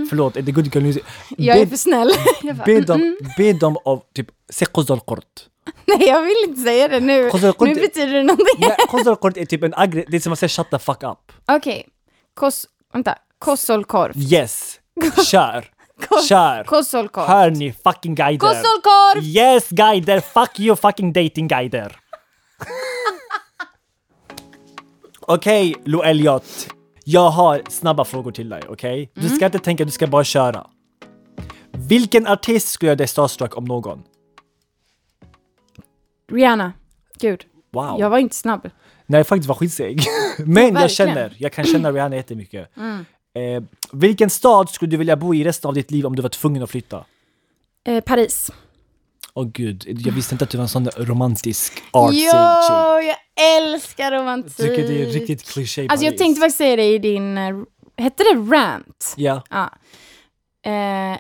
Förlåt, 0.09 0.37
är 0.37 0.41
det 0.41 0.51
good 0.51 0.75
girl 0.75 0.83
music? 0.83 1.03
Mm. 1.37 1.45
Jag 1.45 1.57
är 1.57 1.65
för 1.65 1.77
snäll. 1.77 2.11
Be, 2.65 2.81
dem, 2.81 3.17
be 3.37 3.53
dem 3.53 3.77
av 3.85 4.03
typ, 4.15 4.27
se 4.49 4.65
kort. 4.65 5.23
Nej, 5.85 6.07
jag 6.07 6.21
vill 6.21 6.35
inte 6.47 6.61
säga 6.61 6.87
det 6.87 6.99
nu. 6.99 7.23
Nu 7.59 7.75
betyder 7.75 8.13
det 8.13 8.23
någonting. 8.23 8.69
Quzal 8.89 9.15
kort 9.15 9.37
är 9.37 9.45
typ 9.45 9.63
en 9.63 9.73
aggressiv, 9.75 10.11
det 10.11 10.17
är 10.17 10.21
som 10.21 10.33
att 10.33 10.39
säga 10.39 10.49
shut 10.49 10.69
the 10.69 10.79
fuck 10.79 11.03
up. 11.03 11.31
Okej. 11.47 11.87
Kos... 12.35 12.65
Vänta. 12.93 13.15
Kossolkorv. 13.39 14.13
Yes, 14.15 14.79
kör, 15.25 15.65
Kos- 16.09 16.27
kör. 16.29 16.63
Kossolkorv. 16.63 17.27
Hör 17.27 17.49
ni 17.51 17.73
fucking 17.83 18.15
guider? 18.15 18.47
Kossolkorv! 18.47 19.23
Yes 19.23 19.69
guider, 19.69 20.19
fuck 20.19 20.59
you 20.59 20.75
fucking 20.75 21.13
dating 21.13 21.47
guider. 21.47 21.99
Okej, 25.21 25.75
Lo 25.85 26.01
Elliot. 26.03 26.67
Jag 27.03 27.29
har 27.29 27.61
snabba 27.69 28.05
frågor 28.05 28.31
till 28.31 28.49
dig, 28.49 28.61
okej? 28.69 29.11
Du 29.13 29.29
ska 29.29 29.45
inte 29.45 29.59
tänka, 29.59 29.85
du 29.85 29.91
ska 29.91 30.07
bara 30.07 30.23
köra. 30.23 30.67
Vilken 31.71 32.27
artist 32.27 32.67
skulle 32.67 32.87
göra 32.89 32.95
dig 32.95 33.07
starstruck 33.07 33.57
om 33.57 33.65
någon? 33.65 34.03
Rihanna. 36.31 36.73
Gud. 37.19 37.45
Wow. 37.71 37.99
Jag 37.99 38.09
var 38.09 38.17
inte 38.17 38.35
snabb. 38.35 38.69
Nej, 39.05 39.23
faktiskt 39.23 39.47
var 39.47 39.55
skitseg. 39.55 40.01
Men 40.45 40.75
jag 40.75 40.91
känner, 40.91 41.35
jag 41.37 41.53
kan 41.53 41.65
känna 41.65 41.91
Rihanna 41.91 42.15
jättemycket. 42.15 42.71
Eh, 43.37 43.63
vilken 43.91 44.29
stad 44.29 44.69
skulle 44.69 44.91
du 44.91 44.97
vilja 44.97 45.15
bo 45.15 45.35
i 45.35 45.43
resten 45.43 45.67
av 45.67 45.73
ditt 45.73 45.91
liv 45.91 46.05
om 46.05 46.15
du 46.15 46.21
var 46.21 46.29
tvungen 46.29 46.63
att 46.63 46.69
flytta? 46.69 47.05
Eh, 47.87 48.03
Paris. 48.03 48.51
Åh 49.33 49.47
gud, 49.47 49.83
jag 49.87 50.13
visste 50.13 50.35
inte 50.35 50.43
att 50.43 50.49
du 50.49 50.57
var 50.57 50.63
en 50.63 50.69
sån 50.69 50.89
romantisk 50.97 51.83
artsy. 51.91 52.17
Ja, 52.17 53.01
jag 53.01 53.17
älskar 53.57 54.11
romantik. 54.11 54.59
Jag 54.59 54.67
tycker 54.67 54.87
det 54.87 55.01
är 55.01 55.05
riktigt 55.05 55.49
kliché 55.49 55.87
Alltså 55.89 56.05
jag 56.05 56.17
tänkte 56.17 56.39
faktiskt 56.39 56.57
säga 56.57 56.75
det 56.75 56.93
i 56.93 56.97
din, 56.97 57.37
eh, 57.37 57.55
hette 57.97 58.23
det 58.23 58.55
rant? 58.55 59.13
Ja. 59.17 59.43
Ja. 59.49 59.73
Eh, 60.71 61.17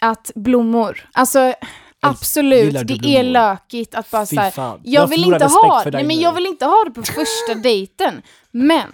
att 0.00 0.30
blommor, 0.34 1.08
alltså 1.12 1.54
absolut, 2.02 2.88
det 2.88 3.16
är 3.16 3.22
lökigt 3.22 3.94
att 3.94 4.10
bara 4.10 4.26
såhär, 4.26 4.52
jag, 4.82 5.06
vill 5.06 5.24
inte 5.24 5.44
ha, 5.44 5.82
nej 5.92 6.04
men 6.04 6.20
jag 6.20 6.32
vill 6.32 6.46
inte 6.46 6.64
ha 6.66 6.84
det 6.84 6.90
på 6.90 7.02
första 7.02 7.54
dejten. 7.62 8.22
Men, 8.50 8.88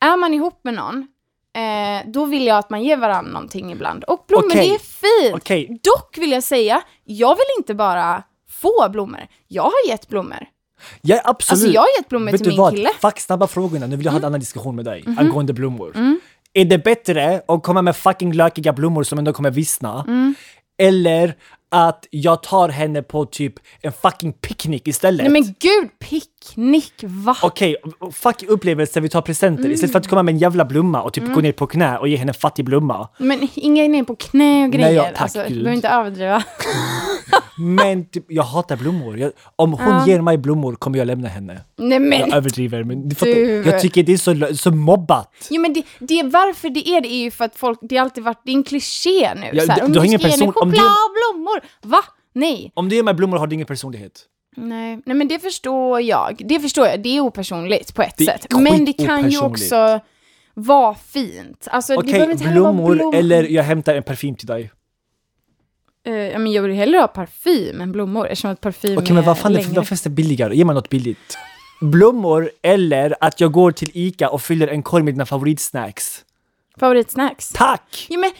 är 0.00 0.16
man 0.16 0.34
ihop 0.34 0.60
med 0.64 0.74
någon, 0.74 1.06
eh, 1.56 2.10
då 2.10 2.24
vill 2.24 2.46
jag 2.46 2.58
att 2.58 2.70
man 2.70 2.82
ger 2.82 2.96
varandra 2.96 3.32
någonting 3.32 3.72
ibland. 3.72 4.04
Och 4.04 4.24
blommor, 4.28 4.46
Okej. 4.48 4.68
det 4.68 4.74
är 4.74 4.78
fint. 4.78 5.34
Okej. 5.36 5.80
Dock 5.82 6.18
vill 6.18 6.32
jag 6.32 6.42
säga, 6.42 6.82
jag 7.04 7.34
vill 7.34 7.58
inte 7.58 7.74
bara 7.74 8.22
få 8.50 8.88
blommor, 8.92 9.26
jag 9.48 9.62
har 9.62 9.88
gett 9.88 10.08
blommor. 10.08 10.46
Ja, 11.00 11.20
absolut. 11.24 11.50
Alltså 11.62 11.74
jag 11.74 11.80
har 11.80 11.88
gett 11.98 12.08
blommor 12.08 12.30
Vet 12.32 12.40
till 12.40 12.48
min 12.48 12.58
vad? 12.58 12.70
kille. 12.72 12.88
Mm. 12.88 12.98
Fuck 13.00 13.20
snabba 13.20 13.46
frågorna, 13.46 13.86
nu 13.86 13.96
vill 13.96 14.04
jag 14.04 14.12
ha 14.12 14.18
en 14.18 14.24
annan 14.24 14.40
diskussion 14.40 14.76
med 14.76 14.84
dig 14.84 15.02
Mhm. 15.06 15.18
angående 15.18 15.52
blommor. 15.52 15.92
Är 16.52 16.64
det 16.64 16.78
bättre 16.78 17.42
att 17.48 17.62
komma 17.62 17.82
med 17.82 17.96
fucking 17.96 18.32
lökiga 18.32 18.72
blommor 18.72 19.02
som 19.02 19.18
ändå 19.18 19.32
kommer 19.32 19.50
vissna? 19.50 20.04
Mm. 20.08 20.34
Eller 20.78 21.34
att 21.72 22.06
jag 22.10 22.42
tar 22.42 22.68
henne 22.68 23.02
på 23.02 23.24
typ 23.24 23.54
en 23.80 23.92
fucking 23.92 24.32
picknick 24.32 24.88
istället? 24.88 25.22
Nej 25.22 25.32
men 25.32 25.42
gud, 25.42 25.90
picknick, 25.98 26.92
va? 27.02 27.36
Okej, 27.42 27.76
fuck 28.12 28.42
upplevelsen, 28.48 29.02
vi 29.02 29.08
tar 29.08 29.22
presenter. 29.22 29.70
Istället 29.70 29.92
för 29.92 29.98
att 29.98 30.08
komma 30.08 30.22
med 30.22 30.32
en 30.32 30.38
jävla 30.38 30.64
blomma 30.64 31.02
och 31.02 31.12
typ 31.12 31.22
Mm. 31.24 31.34
gå 31.34 31.40
ner 31.40 31.52
på 31.52 31.66
knä 31.66 31.98
och 31.98 32.08
ge 32.08 32.16
henne 32.16 32.30
en 32.30 32.34
fattig 32.34 32.64
blomma. 32.64 33.08
Men 33.18 33.48
inga 33.54 33.88
ner 33.88 34.04
på 34.04 34.16
knä 34.16 34.64
och 34.64 34.72
grejer. 34.72 34.92
ja, 34.92 35.04
tack, 35.04 35.20
alltså, 35.22 35.38
du 35.38 35.44
Gud. 35.48 35.56
behöver 35.58 35.76
inte 35.76 35.88
överdriva. 35.88 36.42
Men 37.58 38.04
typ, 38.04 38.24
jag 38.28 38.42
hatar 38.42 38.76
blommor. 38.76 39.18
Jag, 39.18 39.32
om 39.56 39.72
hon 39.72 40.06
ger 40.06 40.20
mig 40.20 40.38
blommor 40.38 40.74
kommer 40.74 40.98
jag 40.98 41.06
lämna 41.06 41.28
henne. 41.28 41.60
Nej 41.78 41.98
men, 41.98 42.20
Jag 42.20 42.34
överdriver, 42.34 42.84
men 42.84 43.08
du 43.08 43.14
fattar, 43.14 43.32
Du- 43.34 43.62
jag 43.66 43.80
tycker 43.80 44.02
det 44.02 44.12
är 44.12 44.16
så, 44.16 44.54
så 44.56 44.70
mobbat. 44.70 45.32
jo, 45.50 45.60
men 45.60 45.72
det, 45.72 45.82
det, 45.98 46.22
varför 46.22 46.68
det 46.70 46.88
är 46.88 47.00
det 47.00 47.08
är 47.12 47.22
ju 47.24 47.30
för 47.30 47.44
att 47.44 47.56
folk, 47.56 47.78
det 47.82 47.96
har 47.96 48.04
alltid 48.04 48.24
varit, 48.24 48.40
det 48.44 48.50
är 48.50 48.54
en 48.56 48.62
kliché 48.62 49.34
nu. 49.34 49.50
Ja, 49.52 49.62
så 49.66 49.72
här, 49.72 49.78
du- 49.80 49.86
om 49.86 49.92
du 49.92 49.98
har 49.98 50.04
du 50.04 50.08
ingen 50.08 50.18
ska 50.20 50.28
ge 50.28 50.32
henne 50.34 50.46
person- 50.46 50.62
om 50.62 50.70
choklad 50.70 50.86
du- 50.86 51.38
och 51.38 51.59
blommor. 51.60 51.96
Va? 51.96 52.04
Nej. 52.32 52.72
Om 52.74 52.88
du 52.88 52.96
ger 52.96 53.02
mig 53.02 53.14
blommor 53.14 53.38
har 53.38 53.46
du 53.46 53.54
ingen 53.54 53.66
personlighet. 53.66 54.24
Nej. 54.56 55.00
Nej, 55.06 55.16
men 55.16 55.28
det 55.28 55.38
förstår 55.38 56.00
jag. 56.00 56.42
Det 56.48 56.60
förstår 56.60 56.86
jag. 56.86 57.02
Det 57.02 57.16
är 57.16 57.20
opersonligt 57.20 57.94
på 57.94 58.02
ett 58.02 58.14
Det 58.16 58.24
är 58.28 58.38
sätt. 58.38 58.46
Men 58.52 58.84
det 58.84 58.92
kan 58.92 59.30
ju 59.30 59.40
också 59.40 60.00
vara 60.54 60.94
fint. 60.94 61.68
Alltså, 61.70 61.92
det 61.92 61.98
Okej, 61.98 62.12
behöver 62.12 62.32
inte 62.32 62.44
heller 62.44 62.60
vara 62.60 62.72
blommor 62.72 62.94
blommor. 62.94 63.14
eller 63.14 63.42
jag 63.44 63.62
hämtar 63.62 63.94
en 63.94 64.02
parfym 64.02 64.34
till 64.34 64.46
dig. 64.46 64.70
Eh, 66.06 66.14
ja, 66.14 66.38
men 66.38 66.52
jag 66.52 66.62
vill 66.62 66.72
hellre 66.72 66.98
ha 66.98 67.06
parfym 67.06 67.80
än 67.80 67.92
blommor 67.92 68.26
eftersom 68.28 68.50
att 68.50 68.60
parfym 68.60 68.98
Okej, 68.98 69.14
men 69.14 69.24
vad 69.24 69.36
är 69.36 69.40
fan, 69.40 69.52
det, 69.52 69.58
längre. 69.58 69.72
vad 69.74 69.88
finns 69.88 70.02
det 70.02 70.10
billigare? 70.10 70.56
Ge 70.56 70.64
mig 70.64 70.74
något 70.74 70.88
billigt. 70.88 71.38
Blommor 71.80 72.50
eller 72.62 73.14
att 73.20 73.40
jag 73.40 73.52
går 73.52 73.72
till 73.72 73.90
Ica 73.94 74.28
och 74.30 74.42
fyller 74.42 74.68
en 74.68 74.82
korg 74.82 75.02
med 75.04 75.14
dina 75.14 75.26
favoritsnacks. 75.26 76.24
Favoritsnacks? 76.80 77.48
Tack! 77.48 78.06
Ja, 78.08 78.18
men 78.18 78.30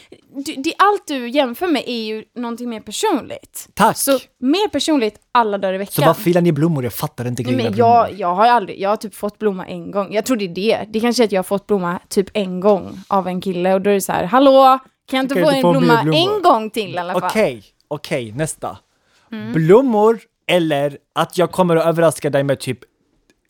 du, 0.43 0.55
det, 0.55 0.73
allt 0.77 1.07
du 1.07 1.29
jämför 1.29 1.67
med 1.67 1.83
är 1.87 2.03
ju 2.03 2.23
någonting 2.35 2.69
mer 2.69 2.79
personligt. 2.79 3.69
Tack! 3.73 3.97
Så 3.97 4.19
mer 4.39 4.69
personligt 4.69 5.15
alla 5.31 5.57
dagar 5.57 5.73
i 5.73 5.77
veckan. 5.77 5.91
Så 5.91 6.01
varför 6.01 6.21
filar 6.21 6.41
ni 6.41 6.51
blommor? 6.51 6.83
Jag 6.83 6.93
fattar 6.93 7.27
inte 7.27 7.43
grejen 7.43 7.63
med 7.63 7.73
blommor. 7.73 7.95
jag, 7.95 8.19
jag 8.19 8.35
har 8.35 8.47
aldrig, 8.47 8.79
jag 8.79 8.89
har 8.89 8.95
typ 8.95 9.15
fått 9.15 9.39
blomma 9.39 9.67
en 9.67 9.91
gång. 9.91 10.13
Jag 10.13 10.25
tror 10.25 10.37
det 10.37 10.45
är 10.45 10.55
det. 10.55 10.85
Det 10.89 10.99
kanske 10.99 11.23
är 11.23 11.25
att 11.25 11.31
jag 11.31 11.39
har 11.39 11.43
fått 11.43 11.67
blomma 11.67 11.99
typ 12.09 12.27
en 12.33 12.59
gång 12.59 12.99
av 13.07 13.27
en 13.27 13.41
kille 13.41 13.73
och 13.73 13.81
då 13.81 13.89
är 13.89 13.93
det 13.93 14.01
så 14.01 14.11
här, 14.11 14.23
hallå, 14.23 14.79
kan 15.09 15.17
jag 15.17 15.23
inte 15.23 15.35
Kan 15.35 15.43
få 15.43 15.49
en 15.49 15.61
blomma 15.61 16.03
blommor?" 16.03 16.35
en 16.35 16.41
gång 16.41 16.69
till 16.69 16.95
i 16.95 16.97
alla 16.97 17.13
fall? 17.13 17.23
Okej, 17.23 17.63
okej, 17.87 18.31
nästa. 18.31 18.77
Mm. 19.31 19.53
Blommor 19.53 20.19
eller 20.47 20.97
att 21.15 21.37
jag 21.37 21.51
kommer 21.51 21.75
att 21.75 21.85
överraska 21.85 22.29
dig 22.29 22.43
med 22.43 22.59
typ 22.59 22.79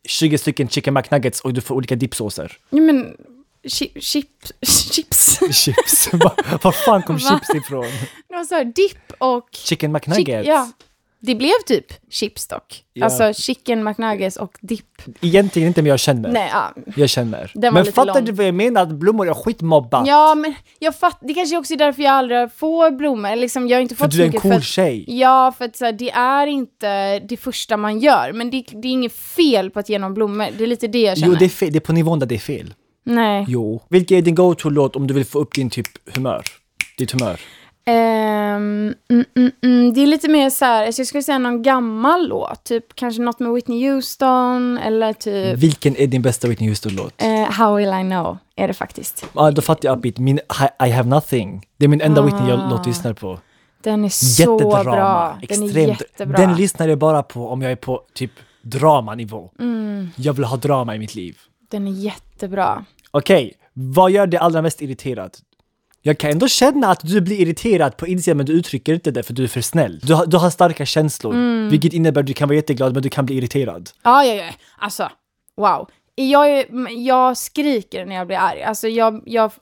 20 0.08 0.38
stycken 0.38 0.68
chicken 0.68 0.94
McNuggets 0.94 1.40
och 1.40 1.52
du 1.54 1.60
får 1.60 1.74
olika 1.74 1.96
dippsåser. 1.96 2.56
Ja, 2.70 2.80
men 2.80 3.16
chi- 3.68 4.00
chips, 4.00 4.52
chips. 4.92 5.38
Chips. 5.52 6.12
Var 6.62 6.72
fan 6.72 7.02
kom 7.02 7.16
Va? 7.16 7.20
chips 7.30 7.64
ifrån? 7.64 7.86
Det 8.28 8.34
var 8.34 8.44
så 8.44 8.54
här, 8.54 8.64
dipp 8.64 9.12
och... 9.18 9.48
Chicken 9.52 9.90
chick- 9.90 10.08
McNuggets? 10.08 10.48
ja, 10.48 10.68
det 11.24 11.34
blev 11.34 11.52
typ 11.66 11.86
chips 12.10 12.46
dock. 12.46 12.84
Ja. 12.92 13.04
Alltså 13.04 13.42
chicken 13.42 13.84
McNuggets 13.84 14.36
och 14.36 14.58
dipp. 14.60 15.02
Egentligen 15.20 15.68
inte 15.68 15.82
men 15.82 15.88
jag 15.90 16.00
känner. 16.00 16.32
Nej, 16.32 16.50
ja. 16.52 16.74
Jag 16.96 17.10
känner. 17.10 17.52
Men 17.54 17.84
fattar 17.84 18.14
lång. 18.14 18.24
du 18.24 18.32
vad 18.32 18.46
jag 18.46 18.54
menar? 18.54 18.82
Att 18.82 18.88
blommor 18.88 19.28
är 19.28 19.34
skitmobbat. 19.34 20.06
Ja, 20.06 20.34
men 20.34 20.54
jag 20.78 20.96
fatt, 20.96 21.18
det 21.20 21.34
kanske 21.34 21.56
också 21.56 21.74
är 21.74 21.78
därför 21.78 22.02
jag 22.02 22.12
aldrig 22.12 22.52
får 22.52 22.90
blommor. 22.90 23.36
Liksom, 23.36 23.68
jag 23.68 23.76
har 23.76 23.82
inte 23.82 23.94
för 23.94 24.04
fått 24.04 24.12
du 24.12 24.22
är 24.22 24.26
en 24.26 24.32
cool 24.32 24.40
för 24.52 24.58
att, 24.58 24.64
tjej. 24.64 25.04
Ja, 25.08 25.54
för 25.58 25.64
att 25.64 25.76
så 25.76 25.84
här, 25.84 25.92
det 25.92 26.10
är 26.10 26.46
inte 26.46 27.18
det 27.18 27.36
första 27.36 27.76
man 27.76 27.98
gör. 27.98 28.32
Men 28.32 28.50
det, 28.50 28.64
det 28.70 28.88
är 28.88 28.92
inget 28.92 29.12
fel 29.12 29.70
på 29.70 29.78
att 29.80 29.88
ge 29.88 29.98
någon 29.98 30.14
blommor. 30.14 30.46
Det 30.58 30.64
är 30.64 30.68
lite 30.68 30.86
det 30.86 31.00
jag 31.02 31.18
känner. 31.18 31.32
Jo, 31.32 31.38
det 31.38 31.44
är, 31.44 31.48
fel. 31.48 31.72
det 31.72 31.78
är 31.78 31.80
på 31.80 31.92
nivån 31.92 32.18
där 32.18 32.26
det 32.26 32.34
är 32.34 32.38
fel. 32.38 32.74
Nej. 33.04 33.44
Jo. 33.48 33.82
Vilken 33.88 34.18
är 34.18 34.22
din 34.22 34.34
go-to-låt 34.34 34.96
om 34.96 35.06
du 35.06 35.14
vill 35.14 35.24
få 35.24 35.38
upp 35.38 35.54
din 35.54 35.70
typ 35.70 35.86
humör? 36.14 36.42
Ditt 36.98 37.12
humör? 37.12 37.40
Ehm, 37.84 38.94
mm, 39.10 39.24
mm, 39.36 39.50
mm, 39.62 39.94
det 39.94 40.00
är 40.02 40.06
lite 40.06 40.28
mer 40.28 40.50
så 40.50 40.64
här, 40.64 40.86
alltså 40.86 41.00
jag 41.00 41.06
skulle 41.06 41.22
säga 41.22 41.38
någon 41.38 41.62
gammal 41.62 42.28
låt. 42.28 42.64
Typ 42.64 42.94
kanske 42.94 43.22
något 43.22 43.38
med 43.40 43.52
Whitney 43.52 43.90
Houston 43.90 44.78
eller 44.78 45.12
typ 45.12 45.58
Vilken 45.58 45.96
är 45.96 46.06
din 46.06 46.22
bästa 46.22 46.48
Whitney 46.48 46.68
Houston-låt? 46.68 47.22
eh, 47.22 47.50
How 47.50 47.76
will 47.76 47.88
I 47.88 48.02
know 48.10 48.38
är 48.56 48.68
det 48.68 48.74
faktiskt. 48.74 49.26
Ja, 49.34 49.50
då 49.50 49.62
fattar 49.62 49.88
jag 49.88 49.98
upbeat. 49.98 50.18
Min 50.18 50.38
I, 50.38 50.86
I 50.86 50.90
have 50.90 51.08
nothing. 51.08 51.66
Det 51.76 51.84
är 51.84 51.88
min 51.88 52.00
enda 52.00 52.20
Ah. 52.20 52.24
Whitney-låt 52.24 52.70
jag 52.78 52.86
lyssnar 52.86 53.12
på. 53.14 53.38
Den 53.82 54.04
är 54.04 54.08
så 54.08 54.42
Jättedrama. 54.42 54.84
bra. 54.84 55.38
Den 55.48 55.62
är 55.62 55.64
Extremt. 55.66 56.00
jättebra. 56.00 56.38
Den 56.38 56.56
lyssnar 56.56 56.88
jag 56.88 56.98
bara 56.98 57.22
på 57.22 57.48
om 57.48 57.62
jag 57.62 57.72
är 57.72 57.76
på 57.76 58.02
typ 58.14 58.30
dramanivå. 58.62 59.50
Mm. 59.60 60.08
Jag 60.16 60.32
vill 60.32 60.44
ha 60.44 60.56
drama 60.56 60.94
i 60.94 60.98
mitt 60.98 61.14
liv. 61.14 61.38
Den 61.72 61.86
är 61.88 61.92
jättebra. 61.92 62.84
Okej, 63.10 63.52
vad 63.72 64.10
gör 64.10 64.26
dig 64.26 64.40
allra 64.40 64.62
mest 64.62 64.82
irriterad? 64.82 65.36
Jag 66.02 66.18
kan 66.18 66.30
ändå 66.30 66.48
känna 66.48 66.86
att 66.90 67.00
du 67.00 67.20
blir 67.20 67.40
irriterad 67.40 67.96
på 67.96 68.06
insidan 68.06 68.36
men 68.36 68.46
du 68.46 68.52
uttrycker 68.52 68.94
inte 68.94 69.10
det 69.10 69.22
för 69.22 69.32
du 69.34 69.44
är 69.44 69.48
för 69.48 69.60
snäll. 69.60 70.00
Du 70.02 70.14
har, 70.14 70.26
du 70.26 70.36
har 70.36 70.50
starka 70.50 70.86
känslor, 70.86 71.32
Mm. 71.34 71.68
vilket 71.70 71.92
innebär 71.92 72.20
att 72.20 72.26
du 72.26 72.32
kan 72.32 72.48
vara 72.48 72.56
jätteglad 72.56 72.92
men 72.92 73.02
du 73.02 73.08
kan 73.08 73.26
bli 73.26 73.34
irriterad. 73.36 73.90
Ja, 74.02 74.24
ja, 74.24 74.34
ja. 74.34 74.50
Alltså, 74.78 75.08
wow. 75.56 75.90
Jag, 76.14 76.50
är, 76.50 76.66
jag 77.06 77.36
skriker 77.36 78.06
när 78.06 78.14
jag 78.16 78.26
blir 78.26 78.36
arg. 78.36 78.62
Alltså, 78.62 78.88
jag, 78.88 79.22
jag, 79.26 79.52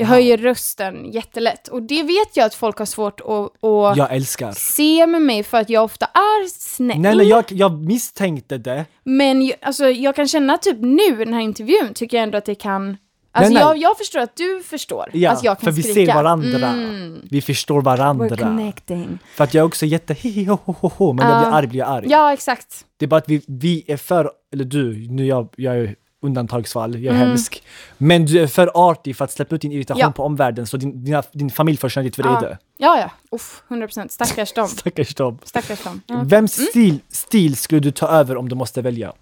jag 0.00 0.06
höjer 0.06 0.36
rösten 0.36 1.12
jättelätt. 1.12 1.68
Och 1.68 1.82
det 1.82 2.02
vet 2.02 2.36
jag 2.36 2.46
att 2.46 2.54
folk 2.54 2.78
har 2.78 2.86
svårt 2.86 3.20
att, 3.20 3.64
att 3.64 3.96
Jag 3.96 4.14
älskar. 4.14 4.52
se 4.52 5.06
med 5.06 5.22
mig 5.22 5.42
för 5.42 5.58
att 5.58 5.70
jag 5.70 5.84
ofta 5.84 6.06
är 6.06 6.48
snäll. 6.48 7.00
Nej, 7.00 7.16
nej, 7.16 7.28
jag, 7.28 7.44
jag 7.48 7.72
misstänkte 7.84 8.58
det. 8.58 8.84
Men 9.04 9.52
alltså, 9.62 9.88
jag 9.88 10.16
kan 10.16 10.28
känna 10.28 10.58
typ 10.58 10.76
nu 10.80 11.02
i 11.22 11.24
den 11.24 11.34
här 11.34 11.40
intervjun 11.40 11.94
tycker 11.94 12.16
jag 12.16 12.24
ändå 12.24 12.38
att 12.38 12.44
det 12.44 12.54
kan 12.54 12.96
Alltså 13.32 13.52
nej. 13.52 13.62
Jag, 13.62 13.78
jag 13.78 13.98
förstår 13.98 14.20
att 14.20 14.36
du 14.36 14.62
förstår 14.62 15.10
Ja, 15.12 15.30
att 15.30 15.44
jag 15.44 15.58
kan 15.60 15.64
för 15.64 15.70
vi 15.72 15.82
skrika. 15.82 16.12
ser 16.12 16.14
varandra. 16.22 16.68
Mm. 16.68 17.20
Vi 17.30 17.40
förstår 17.42 17.82
varandra. 17.82 18.28
We're 18.28 18.36
connecting. 18.42 19.18
För 19.36 19.44
att 19.44 19.54
jag 19.54 19.62
är 19.62 19.66
också 19.66 19.86
jätte 19.86 20.16
ho, 20.44 21.12
men 21.12 21.26
när 21.26 21.32
jag 21.32 21.36
Ja. 21.36 21.46
blir 21.48 21.52
arg 21.58 21.66
blir 21.66 21.78
jag 21.80 21.88
arg. 21.88 22.06
Ja, 22.08 22.32
exakt. 22.32 22.84
Det 22.98 23.04
är 23.04 23.08
bara 23.08 23.16
att 23.16 23.28
vi, 23.28 23.42
vi 23.48 23.84
är 23.88 23.96
för, 23.96 24.30
eller 24.52 24.64
du, 24.64 25.08
nu 25.10 25.26
jag, 25.26 25.48
jag 25.56 25.76
är 25.78 25.94
undantagsfall, 26.22 26.94
jag 26.94 27.14
är 27.14 27.18
Mm. 27.18 27.28
hemsk. 27.28 27.62
Men 27.98 28.24
du 28.26 28.40
är 28.42 28.46
för 28.46 28.70
artig 28.74 29.16
för 29.16 29.24
att 29.24 29.32
släppa 29.32 29.54
ut 29.54 29.60
din 29.60 29.72
irritation 29.72 30.00
Ja. 30.00 30.12
på 30.12 30.22
omvärlden 30.24 30.66
så 30.66 30.76
din, 30.76 31.04
dina, 31.04 31.22
din 31.32 31.50
familj 31.50 31.78
får 31.78 31.88
känna 31.88 32.04
ditt 32.04 32.18
vrede. 32.18 32.58
Ja, 32.76 32.98
ja. 33.00 33.10
Uff, 33.36 33.62
100%. 33.68 34.08
Stackars 34.12 34.52
dem. 34.52 34.68
Stackars 34.78 35.14
dem. 35.14 35.38
Stackars 35.44 35.82
dem. 35.84 36.00
Ja. 36.06 36.20
Vems 36.24 36.58
Mm. 36.58 36.68
stil, 36.70 36.98
stil 37.08 37.56
skulle 37.56 37.80
du 37.80 37.90
ta 37.90 38.08
över 38.08 38.36
om 38.36 38.48
du 38.48 38.54
måste 38.54 38.82
välja? 38.82 39.12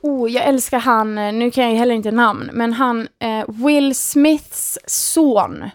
Oh, 0.00 0.30
jag 0.30 0.44
älskar 0.44 0.78
han, 0.78 1.18
eh, 1.18 1.32
nu 1.32 1.50
kan 1.50 1.64
jag 1.70 1.78
heller 1.78 1.94
inte 1.94 2.10
namn, 2.10 2.50
men 2.52 2.72
han, 2.72 3.00
eh, 3.20 3.44
Will 3.48 3.94
Smiths 3.94 4.78
son. 4.86 5.70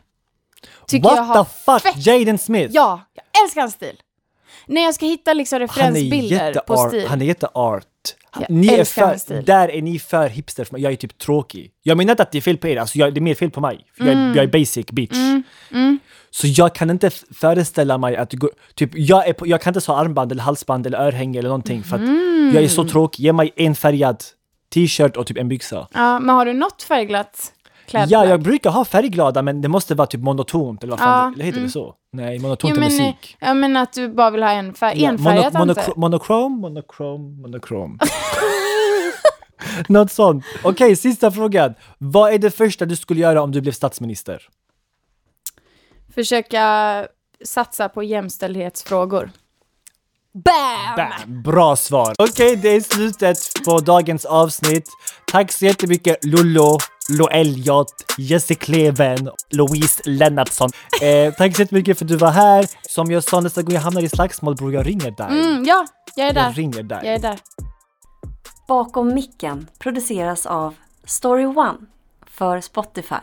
Tycker 0.88 1.04
What 1.10 1.18
jag 1.18 1.24
har 1.24 1.44
the 1.44 1.50
fuck? 1.66 1.82
fett- 1.82 2.06
Jaden 2.06 2.38
Smith? 2.38 2.74
Ja, 2.74 3.02
jag 3.14 3.44
älskar 3.44 3.62
hans 3.62 3.74
stil. 3.74 3.96
När 4.68 4.82
jag 4.82 4.96
ska 4.96 5.06
hitta 5.06 5.34
liksom 5.34 5.60
referensbilder 5.60 6.54
på 6.68 6.78
stil. 6.78 7.08
Han 7.08 7.22
är 7.22 7.26
jätteart. 7.26 7.84
Jag 8.40 8.50
Ni 8.50 8.68
är 8.68 8.84
för, 8.86 9.18
stil. 9.18 9.44
där 9.46 9.72
är 9.72 9.82
ni 9.82 10.00
för 10.00 10.28
hipster, 10.30 10.66
för 10.66 10.74
mig. 10.74 10.82
jag 10.82 10.92
är 10.92 10.96
typ 10.98 11.18
tråkig. 11.18 11.72
Jag 11.84 11.98
menar 11.98 12.12
inte 12.12 12.24
att 12.24 12.32
det 12.32 12.38
är 12.38 12.42
fel 12.42 12.58
på 12.58 12.68
er, 12.68 12.78
alltså 12.78 12.98
jag, 12.98 13.14
det 13.14 13.20
är 13.20 13.22
mer 13.22 13.36
fel 13.36 13.52
på 13.52 13.62
mig. 13.62 13.86
För 13.98 14.06
jag, 14.06 14.14
är- 14.14 14.28
jag 14.36 14.44
är 14.44 14.48
basic 14.48 14.86
bitch. 14.86 15.18
Så 16.32 16.48
jag 16.48 16.76
kan 16.76 16.90
inte 16.90 17.10
föreställa 17.34 17.98
mig 17.98 18.16
att 18.18 18.34
gå, 18.34 18.50
typ, 18.76 18.90
jag, 18.94 19.28
är 19.28 19.34
på, 19.34 19.48
jag 19.48 19.62
kan 19.62 19.76
inte 19.76 19.92
ha 19.92 19.98
armband 20.00 20.32
eller 20.32 20.44
halsband 20.44 20.88
eller 20.88 20.98
örhänge 20.98 21.40
eller 21.40 21.50
någonting 21.50 21.84
för 21.84 21.96
att 21.96 22.02
jag 22.56 22.64
är 22.64 22.68
så 22.68 22.84
tråkig. 22.88 23.24
Ge 23.24 23.34
mig 23.34 23.54
en 23.56 23.76
färgad 23.76 24.24
t-shirt 24.74 25.18
och 25.18 25.28
typ 25.28 25.38
en 25.38 25.48
byxa. 25.48 25.88
Ja, 25.94 26.20
men 26.20 26.36
har 26.36 26.46
du 26.46 26.54
något 26.54 26.82
färgglatt 26.84 27.54
klädplagg? 27.88 28.12
Ja, 28.26 28.30
jag 28.30 28.42
brukar 28.42 28.70
ha 28.70 28.86
färgglada 28.86 29.42
men 29.42 29.62
det 29.62 29.68
måste 29.68 29.96
vara 29.96 30.08
typ 30.08 30.22
monotont 30.22 30.84
eller 30.84 30.92
vad 30.92 31.00
fan 31.00 31.34
Ja, 31.34 31.38
det, 31.38 31.44
heter 31.44 31.60
det 31.62 31.70
så? 31.70 31.96
Nej, 32.14 32.40
monotont 32.40 32.74
Jo, 32.76 32.80
men, 32.80 32.92
eh, 32.92 33.06
musik. 33.06 33.38
ja, 33.40 33.54
men 33.54 33.78
att 33.78 33.94
du 33.94 34.10
bara 34.10 34.30
vill 34.32 34.44
ha 34.44 34.52
en 34.52 34.74
färg, 34.74 35.02
Ja, 35.02 35.10
enfärgat 35.10 35.54
mono, 35.54 35.72
inte? 35.72 35.82
mono, 35.88 35.94
monokrom, 36.00 36.60
monokrom, 36.62 37.42
monokrom. 37.42 38.00
Något 39.88 40.12
sånt. 40.12 40.46
Okej, 40.64 40.96
sista 40.96 41.32
frågan. 41.32 41.74
Vad 41.98 42.34
är 42.34 42.38
det 42.38 42.52
första 42.52 42.86
du 42.86 42.96
skulle 42.96 43.20
göra 43.22 43.42
om 43.42 43.52
du 43.52 43.62
blev 43.62 43.72
statsminister? 43.72 44.48
Försöka 46.16 47.08
satsa 47.46 47.90
på 47.90 48.04
jämställdhetsfrågor. 48.04 49.32
Bam! 50.34 50.96
Bam! 50.98 51.42
Bra 51.44 51.76
svar. 51.76 52.14
Okej, 52.18 52.56
det 52.56 52.70
är 52.70 52.82
slutet 52.82 53.38
på 53.66 53.80
dagens 53.80 54.26
avsnitt. 54.26 54.90
Tack 55.32 55.52
så 55.52 55.66
jättemycket 55.66 56.26
Lollo, 56.26 56.78
Loeljot, 57.10 57.94
Jesse 58.18 58.56
Kleven, 58.56 59.30
Louise 59.50 60.02
Lennartsson. 60.06 60.70
Eh, 61.02 61.34
tack 61.34 61.56
så 61.56 61.62
jättemycket 61.62 61.98
för 61.98 62.06
att 62.06 62.10
du 62.10 62.18
var 62.18 62.32
här. 62.32 62.66
Som 62.82 63.12
jag 63.12 63.24
sa, 63.24 63.42
nästa 63.42 63.62
gång 63.62 63.74
jag 63.74 63.82
hamnar 63.82 64.02
i 64.02 64.10
slagsmål 64.10 64.56
bror, 64.56 64.74
jag 64.74 64.88
ringer 64.88 65.12
dig. 65.12 65.28
Mm, 65.30 65.64
ja, 65.66 65.86
jag 66.16 66.28
är 66.28 66.34
där. 66.34 66.44
Jag 66.44 66.58
ringer 66.58 66.84
dig. 66.84 67.00
Jag 67.04 67.14
är 67.14 67.20
där. 67.20 67.40
Bakom 68.68 69.14
micken 69.14 69.68
produceras 69.80 70.46
av 70.46 70.76
Story 71.06 71.46
One 71.46 71.78
för 72.28 72.62
Spotify. 72.62 73.16